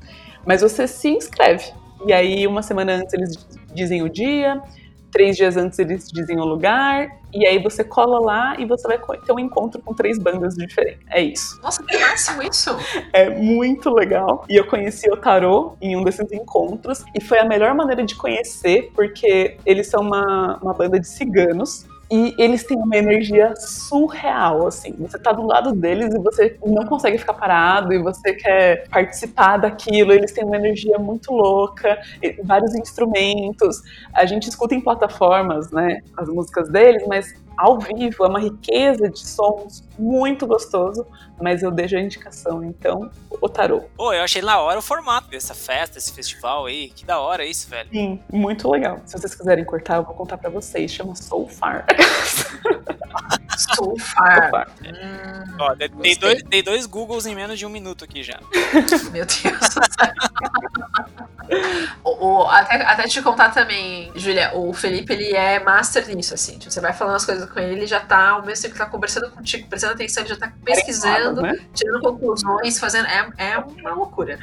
[0.46, 1.72] Mas você se inscreve.
[2.06, 4.62] E aí, uma semana antes, eles dizem o dia,
[5.14, 8.98] três dias antes, eles dizem o lugar, e aí você cola lá e você vai
[8.98, 11.06] ter um encontro com três bandas diferentes.
[11.08, 11.60] É isso.
[11.62, 12.76] Nossa, que máximo isso!
[13.12, 14.44] É muito legal.
[14.48, 17.04] E eu conheci o Tarô em um desses encontros.
[17.14, 21.86] E foi a melhor maneira de conhecer, porque eles são uma, uma banda de ciganos.
[22.10, 24.94] E eles têm uma energia surreal, assim.
[24.98, 29.56] Você tá do lado deles e você não consegue ficar parado e você quer participar
[29.56, 30.12] daquilo.
[30.12, 31.98] Eles têm uma energia muito louca,
[32.44, 33.82] vários instrumentos.
[34.12, 39.08] A gente escuta em plataformas, né, as músicas deles, mas ao vivo é uma riqueza
[39.08, 41.06] de sons muito gostoso.
[41.40, 43.82] Mas eu deixo a indicação, então, o Tarô.
[43.96, 46.90] Pô, eu achei na hora o formato dessa festa, desse festival aí.
[46.90, 47.88] Que da hora isso, velho.
[47.90, 49.00] Sim, muito legal.
[49.04, 50.92] Se vocês quiserem cortar, eu vou contar pra vocês.
[50.92, 51.86] Chama Soul Far.
[53.76, 54.50] So far.
[54.50, 54.68] Far.
[54.84, 58.40] Hum, Ó, dei, dois, dei dois Googles em menos de um minuto aqui já.
[59.12, 60.12] Meu Deus do céu.
[62.02, 66.58] O- o- até, até te contar também, Júlia, o Felipe ele é master nisso, assim.
[66.58, 68.80] Tipo, você vai falando as coisas com ele, ele já tá, ao mesmo tempo que
[68.80, 71.58] tá conversando contigo, prestando atenção, ele já tá pesquisando, né?
[71.74, 73.06] tirando conclusões, fazendo.
[73.06, 74.38] É, é uma loucura.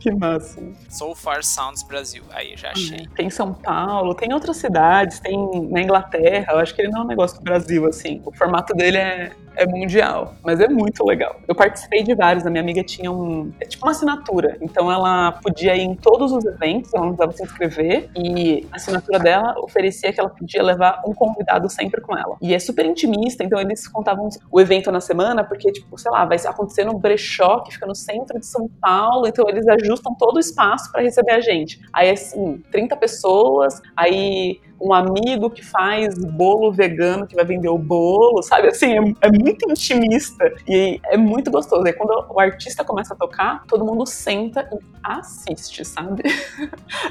[0.00, 0.60] Que massa.
[0.90, 2.24] So Far Sounds Brasil.
[2.32, 3.06] Aí, já achei.
[3.14, 5.38] Tem São Paulo, tem outras cidades, tem
[5.70, 6.54] na Inglaterra.
[6.54, 8.20] Eu acho que ele não é um negócio do Brasil, assim.
[8.24, 11.36] O formato dele é, é mundial, mas é muito legal.
[11.46, 12.46] Eu participei de vários.
[12.46, 13.52] A minha amiga tinha um.
[13.60, 14.56] É tipo uma assinatura.
[14.60, 18.10] Então ela podia ir em todos os eventos, ela não precisava se inscrever.
[18.16, 22.36] E a assinatura dela oferecia que ela podia levar um convidado sempre com ela.
[22.40, 26.24] E é super intimista, então eles contavam o evento na semana, porque, tipo, sei lá,
[26.24, 30.36] vai acontecer no brechó que fica no centro de São Paulo, então eles ajustam todo
[30.36, 31.80] o espaço para receber a gente.
[31.92, 37.78] Aí, assim, 30 pessoas, aí um amigo que faz bolo vegano que vai vender o
[37.78, 38.68] bolo, sabe?
[38.68, 41.84] Assim, é, é muito intimista e é muito gostoso.
[41.86, 46.22] Aí quando o artista começa a tocar, todo mundo senta e assiste, sabe?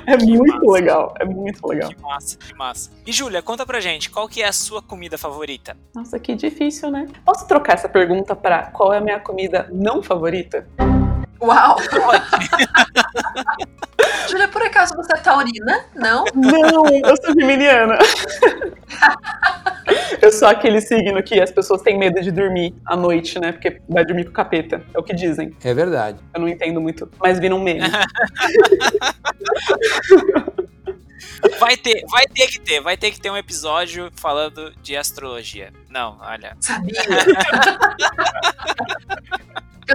[0.06, 0.72] É muito massa.
[0.72, 1.90] legal, é muito legal.
[1.90, 2.92] Que massa, que massa.
[3.06, 5.78] E Júlia, conta pra gente, qual que é a sua comida favorita?
[5.94, 7.08] Nossa, que difícil, né?
[7.26, 10.68] Posso trocar essa pergunta para qual é a minha comida não favorita?
[11.42, 11.78] Uau!
[14.30, 15.86] Júlia, por acaso você é taurina?
[15.96, 16.26] Não?
[16.36, 17.98] Não, eu sou geminiana.
[20.22, 23.52] Eu sou aquele signo que as pessoas têm medo de dormir à noite, né?
[23.52, 24.84] Porque vai dormir com o capeta.
[24.94, 25.56] É o que dizem.
[25.64, 26.20] É verdade.
[26.34, 27.82] Eu não entendo muito, mas vira um meme.
[31.60, 35.74] Vai ter, vai ter que ter, vai ter que ter um episódio falando de astrologia.
[35.90, 36.56] Não, olha.
[36.60, 37.02] Sabia?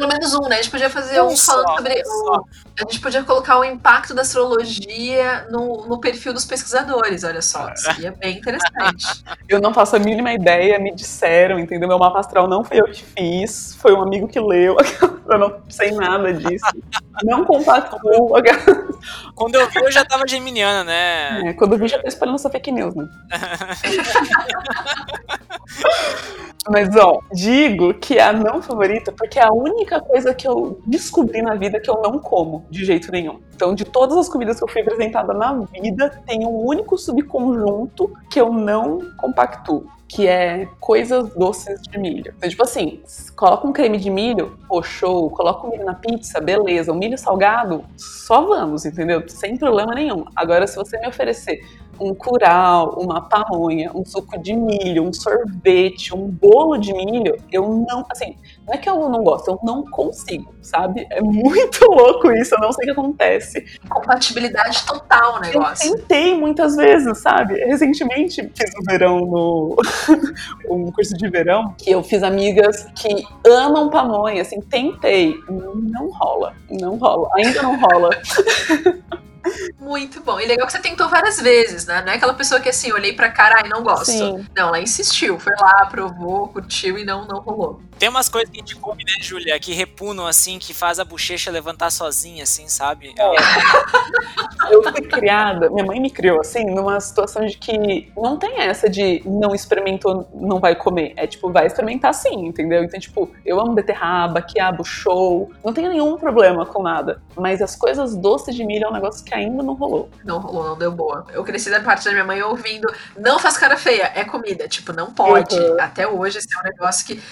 [0.06, 0.56] Pelo menos um, né?
[0.56, 2.02] A gente podia fazer um, Um só, falando sobre.
[2.06, 2.34] um.
[2.78, 7.74] A gente podia colocar o impacto da astrologia no, no perfil dos pesquisadores, olha só.
[7.74, 9.24] Seria bem interessante.
[9.48, 11.88] Eu não faço a mínima ideia, me disseram, entendeu?
[11.88, 14.76] Meu mapa astral não foi eu que fiz, foi um amigo que leu.
[15.28, 16.64] Eu não sei nada disso.
[17.24, 18.00] Não compactuo.
[19.34, 21.50] Quando eu vi, eu já tava geminiana, né?
[21.50, 23.06] É, quando eu vi, já tô espalhando essa fake news, né?
[26.68, 30.80] Mas, ó, digo que é a não favorita porque é a única coisa que eu
[30.86, 33.40] descobri na vida que eu não como de jeito nenhum.
[33.54, 38.12] Então, de todas as comidas que eu fui apresentada na vida, tem um único subconjunto
[38.30, 39.86] que eu não compactuo.
[40.08, 42.32] Que é coisas doces de milho.
[42.36, 43.00] Então, tipo assim,
[43.34, 45.28] coloca um creme de milho, pô, show.
[45.30, 46.92] Coloca o milho na pizza, beleza.
[46.92, 49.28] O milho salgado, só vamos, entendeu?
[49.28, 50.24] Sem problema nenhum.
[50.36, 51.60] Agora, se você me oferecer
[52.00, 57.84] um curau, uma pamonha, um suco de milho, um sorvete, um bolo de milho, eu
[57.88, 58.36] não, assim,
[58.66, 61.06] não é que eu não gosto, eu não consigo, sabe?
[61.10, 63.64] É muito louco isso, eu não sei o que acontece.
[63.88, 65.96] Compatibilidade total o Eu negócio.
[65.96, 67.54] tentei muitas vezes, sabe?
[67.64, 69.76] Recentemente fiz um verão no.
[70.70, 75.34] um curso de verão que eu fiz amigas que amam pamonha, assim, tentei.
[75.48, 78.10] Não rola, não rola, ainda não rola.
[79.78, 80.40] Muito bom.
[80.40, 82.02] E legal que você tentou várias vezes, né?
[82.02, 84.06] Não é aquela pessoa que assim, olhei pra cara e não gosto.
[84.06, 84.46] Sim.
[84.54, 87.80] Não, ela insistiu, foi lá, provou, curtiu e não, não rolou.
[87.98, 89.58] Tem umas coisas que a gente come, né, Júlia?
[89.58, 93.14] Que repunam, assim, que faz a bochecha levantar sozinha, assim, sabe?
[94.70, 98.88] Eu fui criada, minha mãe me criou assim, numa situação de que não tem essa
[98.88, 101.12] de não experimentou, não vai comer.
[101.16, 102.82] É tipo, vai experimentar sim, entendeu?
[102.82, 107.22] Então, tipo, eu amo beterraba, quiabo, show, não tenho nenhum problema com nada.
[107.36, 110.10] Mas as coisas doces de milho é um negócio que ainda não rolou.
[110.24, 111.26] Não rolou, não deu boa.
[111.32, 114.66] Eu cresci da parte da minha mãe ouvindo, não faz cara feia, é comida.
[114.68, 115.54] Tipo, não pode.
[115.54, 115.80] Uhum.
[115.80, 117.22] Até hoje, esse é um negócio que.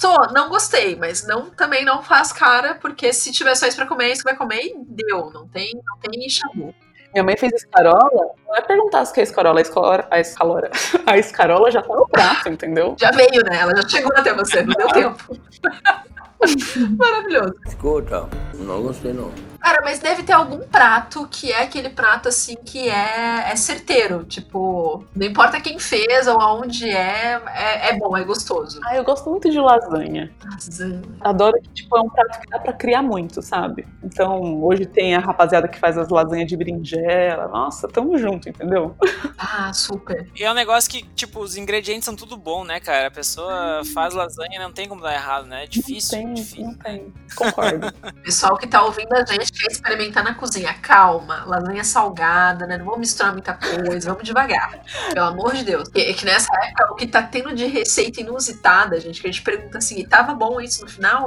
[0.00, 0.32] Gostou?
[0.32, 4.12] Não gostei, mas não também não faz cara, porque se tiver só isso pra comer,
[4.12, 5.30] isso que vai comer e deu.
[5.30, 6.74] Não tem, não tem chabu.
[7.12, 10.70] Minha mãe fez escarola, não é perguntar se que é escarola, a escarola, a escalora.
[11.04, 12.96] A escarola já tá no prato, entendeu?
[12.98, 13.58] Já veio, né?
[13.60, 15.36] Ela já chegou até você, não deu tempo.
[16.96, 17.54] Maravilhoso.
[17.66, 19.49] Escuta, não gostei não.
[19.60, 24.24] Cara, mas deve ter algum prato que é aquele prato assim que é, é certeiro.
[24.24, 28.80] Tipo, não importa quem fez ou aonde é, é, é bom, é gostoso.
[28.84, 30.32] Ah, eu gosto muito de lasanha.
[30.50, 31.02] Lasanha.
[31.20, 33.86] Adoro que, tipo, é um prato que dá pra criar muito, sabe?
[34.02, 37.46] Então, hoje tem a rapaziada que faz as lasanhas de berinjela.
[37.48, 38.96] Nossa, tamo junto, entendeu?
[39.36, 40.28] Ah, super.
[40.34, 43.08] E é um negócio que, tipo, os ingredientes são tudo bom, né, cara?
[43.08, 45.64] A pessoa faz lasanha não tem como dar errado, né?
[45.64, 46.64] É difícil, não tem, difícil.
[46.64, 47.12] não tem.
[47.36, 47.92] Concordo.
[48.24, 50.74] Pessoal que tá ouvindo a gente quer experimentar na cozinha.
[50.74, 52.78] Calma, lasanha salgada, né?
[52.78, 54.80] Não vamos misturar muita coisa, vamos devagar.
[55.12, 55.88] Pelo amor de Deus.
[55.94, 59.42] E, que nessa época, o que tá tendo de receita inusitada, gente, que a gente
[59.42, 61.26] pergunta assim, e tava bom isso no final?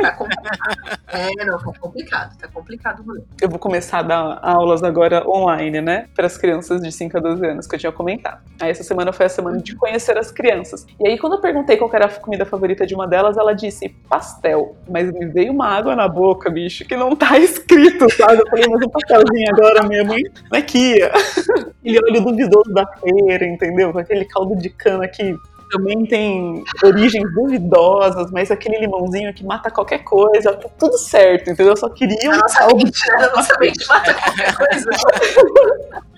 [0.00, 1.00] Tá complicado.
[1.08, 2.38] É, não, tá complicado.
[2.38, 3.22] Tá complicado o rolê.
[3.40, 6.08] eu vou começar a dar aulas agora online, né?
[6.14, 8.40] Para as crianças de 5 a 12 anos, que eu tinha comentado.
[8.60, 10.86] Aí essa semana foi a semana de conhecer as crianças.
[10.98, 13.88] E aí, quando eu perguntei qual era a comida favorita de uma delas, ela disse
[14.08, 14.76] pastel.
[14.88, 18.40] Mas me veio uma água na boca, bicho, que não tá escrito, sabe?
[18.40, 20.24] Eu falei, mas um pastelzinho agora mesmo, hein?
[20.48, 21.06] Como é que ia?
[21.08, 23.92] Aquele olho duvidoso da feira, entendeu?
[23.92, 25.36] Com aquele caldo de cana que
[25.70, 31.72] também tem origens duvidosas, mas aquele limãozinho que mata qualquer coisa, tá tudo certo, entendeu?
[31.72, 32.76] Eu só queria um nossa caldo.
[32.76, 33.10] mente?
[33.12, 34.90] A nossa mente mata qualquer coisa.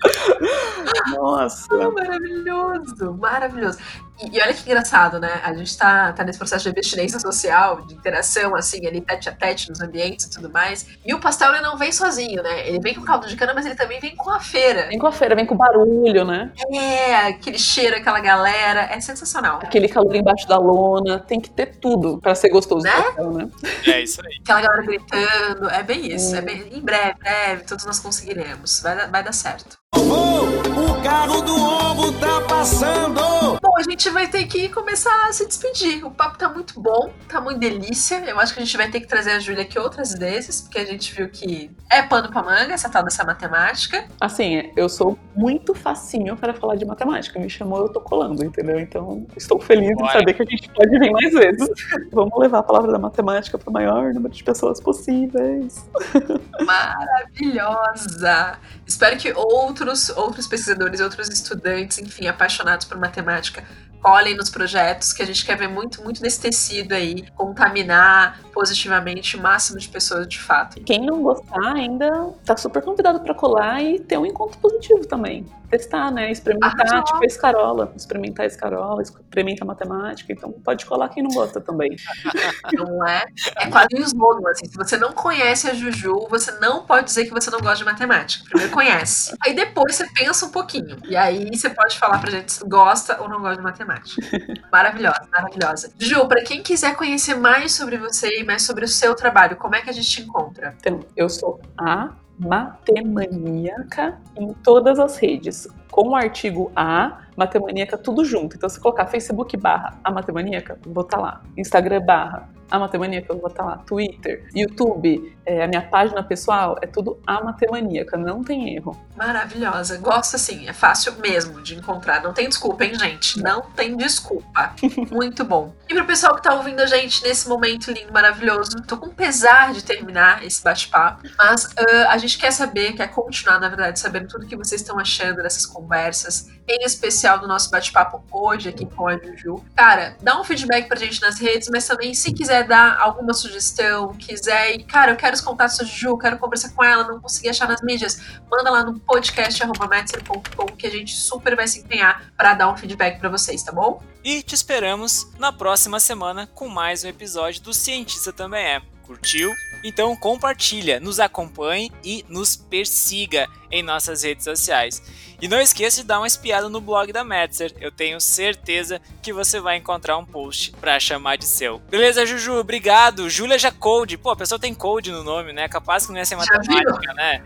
[1.15, 1.67] Nossa.
[1.71, 3.77] Ah, maravilhoso, maravilhoso.
[4.21, 5.41] E, e olha que engraçado, né?
[5.43, 9.31] A gente tá, tá nesse processo de abstinência social, de interação, assim, ali tete a
[9.31, 10.85] tete nos ambientes e tudo mais.
[11.05, 12.67] E o pastel, ele não vem sozinho, né?
[12.67, 14.87] Ele vem com caldo de cana, mas ele também vem com a feira.
[14.87, 16.51] Vem com a feira, vem com barulho, né?
[16.71, 18.81] É, aquele cheiro, aquela galera.
[18.91, 19.59] É sensacional.
[19.63, 22.83] Aquele calor embaixo da lona, tem que ter tudo pra ser gostoso.
[22.83, 22.91] Né?
[22.91, 23.49] pastel, né?
[23.87, 24.37] É isso aí.
[24.41, 25.69] Aquela galera gritando.
[25.69, 26.33] É bem isso.
[26.33, 26.37] Hum.
[26.37, 28.81] É bem, em breve, breve, todos nós conseguiremos.
[28.81, 29.77] Vai, dar- vai dar certo.
[29.95, 33.59] O carro do ovo tá passando.
[33.61, 36.05] Bom, a gente vai ter que começar a se despedir.
[36.05, 38.23] O papo tá muito bom, tá muito delícia.
[38.25, 40.79] Eu acho que a gente vai ter que trazer a Júlia aqui outras vezes, porque
[40.79, 44.05] a gente viu que é pano pra manga essa tal dessa matemática.
[44.19, 47.39] Assim, eu sou muito facinho para falar de matemática.
[47.39, 48.79] Me chamou, eu tô colando, entendeu?
[48.79, 50.13] Então, estou feliz em Bora.
[50.13, 51.69] saber que a gente pode vir mais vezes.
[52.11, 55.87] Vamos levar a palavra da matemática para o maior número de pessoas possíveis.
[56.65, 58.57] Maravilhosa!
[58.85, 63.63] Espero que outros, outros pesquisadores, outros estudantes, enfim, apaixonados por matemática,
[64.03, 69.37] colhem nos projetos, que a gente quer ver muito, muito desse tecido aí contaminar positivamente
[69.37, 70.83] o máximo de pessoas de fato.
[70.83, 75.45] Quem não gostar ainda tá super convidado para colar e ter um encontro positivo também.
[75.73, 76.31] Testar, né?
[76.31, 77.91] Experimentar, Ah, tipo a escarola.
[77.95, 80.31] Experimentar escarola, experimenta a matemática.
[80.31, 81.89] Então pode colar quem não gosta também.
[82.73, 83.23] Não é?
[83.57, 84.67] É quase um slogan, assim.
[84.67, 87.85] Se você não conhece a Juju, você não pode dizer que você não gosta de
[87.85, 88.45] matemática.
[88.45, 89.35] Primeiro conhece.
[89.45, 90.97] Aí depois você pensa um pouquinho.
[91.05, 94.21] E aí você pode falar pra gente se gosta ou não gosta de matemática.
[94.71, 95.91] Maravilhosa, maravilhosa.
[95.99, 99.75] Ju, pra quem quiser conhecer mais sobre você e mais sobre o seu trabalho, como
[99.75, 100.75] é que a gente te encontra?
[100.79, 102.09] Então, eu sou a
[102.39, 105.67] matemaníaca em todas as redes.
[105.91, 108.55] Com o artigo A, matemaníaca tudo junto.
[108.55, 111.41] Então, se colocar Facebook barra a matemaníaca, vou estar lá.
[111.55, 113.77] Instagram barra a matemaníaca, eu vou estar lá.
[113.77, 118.99] Twitter, YouTube, é, a minha página pessoal, é tudo a matemaníaca, não tem erro.
[119.15, 119.99] Maravilhosa.
[119.99, 122.23] Gosto assim, é fácil mesmo de encontrar.
[122.23, 123.39] Não tem desculpa, hein, gente?
[123.39, 124.73] Não tem desculpa.
[125.11, 125.71] Muito bom.
[125.87, 129.71] E pro pessoal que tá ouvindo a gente nesse momento lindo, maravilhoso, tô com pesar
[129.71, 134.27] de terminar esse bate-papo, mas ah, a gente quer saber, quer continuar, na verdade, sabendo
[134.29, 139.07] tudo que vocês estão achando dessas conversas, em especial do nosso bate-papo hoje aqui com
[139.07, 139.63] a Juju.
[139.75, 144.13] Cara, dá um feedback pra gente nas redes, mas também se quiser dar alguma sugestão,
[144.13, 147.49] quiser, e, cara, eu quero os contatos da Juju, quero conversar com ela, não consegui
[147.49, 152.53] achar nas mídias, manda lá no podcast.metzer.com que a gente super vai se empenhar pra
[152.53, 154.01] dar um feedback pra vocês, tá bom?
[154.23, 158.81] E te esperamos na próxima semana com mais um episódio do Cientista Também É.
[159.03, 159.51] Curtiu?
[159.83, 165.01] Então compartilha, nos acompanhe e nos persiga em nossas redes sociais.
[165.41, 167.73] E não esqueça de dar uma espiada no blog da Metzer.
[167.81, 171.79] Eu tenho certeza que você vai encontrar um post pra chamar de seu.
[171.89, 172.53] Beleza, Juju?
[172.53, 173.29] Obrigado.
[173.29, 174.17] Júlia Jacode.
[174.17, 175.67] Pô, a pessoa tem code no nome, né?
[175.67, 177.41] Capaz que não ia ser matemática, né?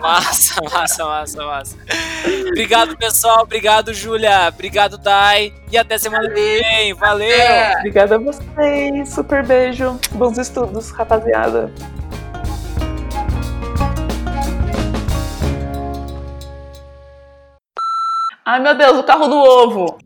[0.00, 1.76] Massa, massa, massa, massa.
[2.48, 3.42] Obrigado, pessoal.
[3.42, 4.48] Obrigado, Júlia.
[4.48, 5.52] Obrigado, Dai.
[5.70, 6.94] E até semana que vem.
[6.94, 7.28] Valeu!
[7.78, 11.70] Obrigada a vocês, super beijo, bons estudos, rapaziada.
[18.46, 19.98] Ai meu Deus, o carro do ovo!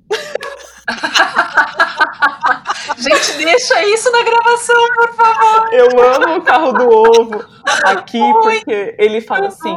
[2.96, 5.68] Gente, deixa isso na gravação, por favor.
[5.72, 7.44] Eu amo o carro do ovo
[7.84, 9.76] aqui porque ele fala assim: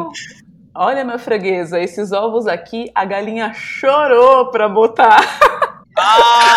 [0.75, 5.21] Olha, meu freguesa, esses ovos aqui a galinha chorou pra botar.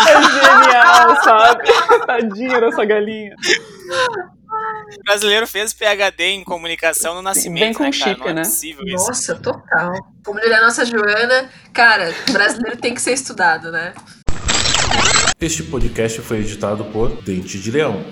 [0.06, 1.64] É genial, sabe?
[2.06, 3.34] Tadinha dessa galinha.
[4.98, 7.64] O brasileiro fez PhD em comunicação no nascimento.
[7.64, 8.30] Vem com né, cara?
[8.30, 8.42] é né?
[8.42, 9.06] isso.
[9.06, 9.92] Nossa, total.
[10.24, 13.94] Como diria a nossa Joana, cara, brasileiro tem que ser estudado, né?
[15.40, 18.04] Este podcast foi editado por Dente de Leão.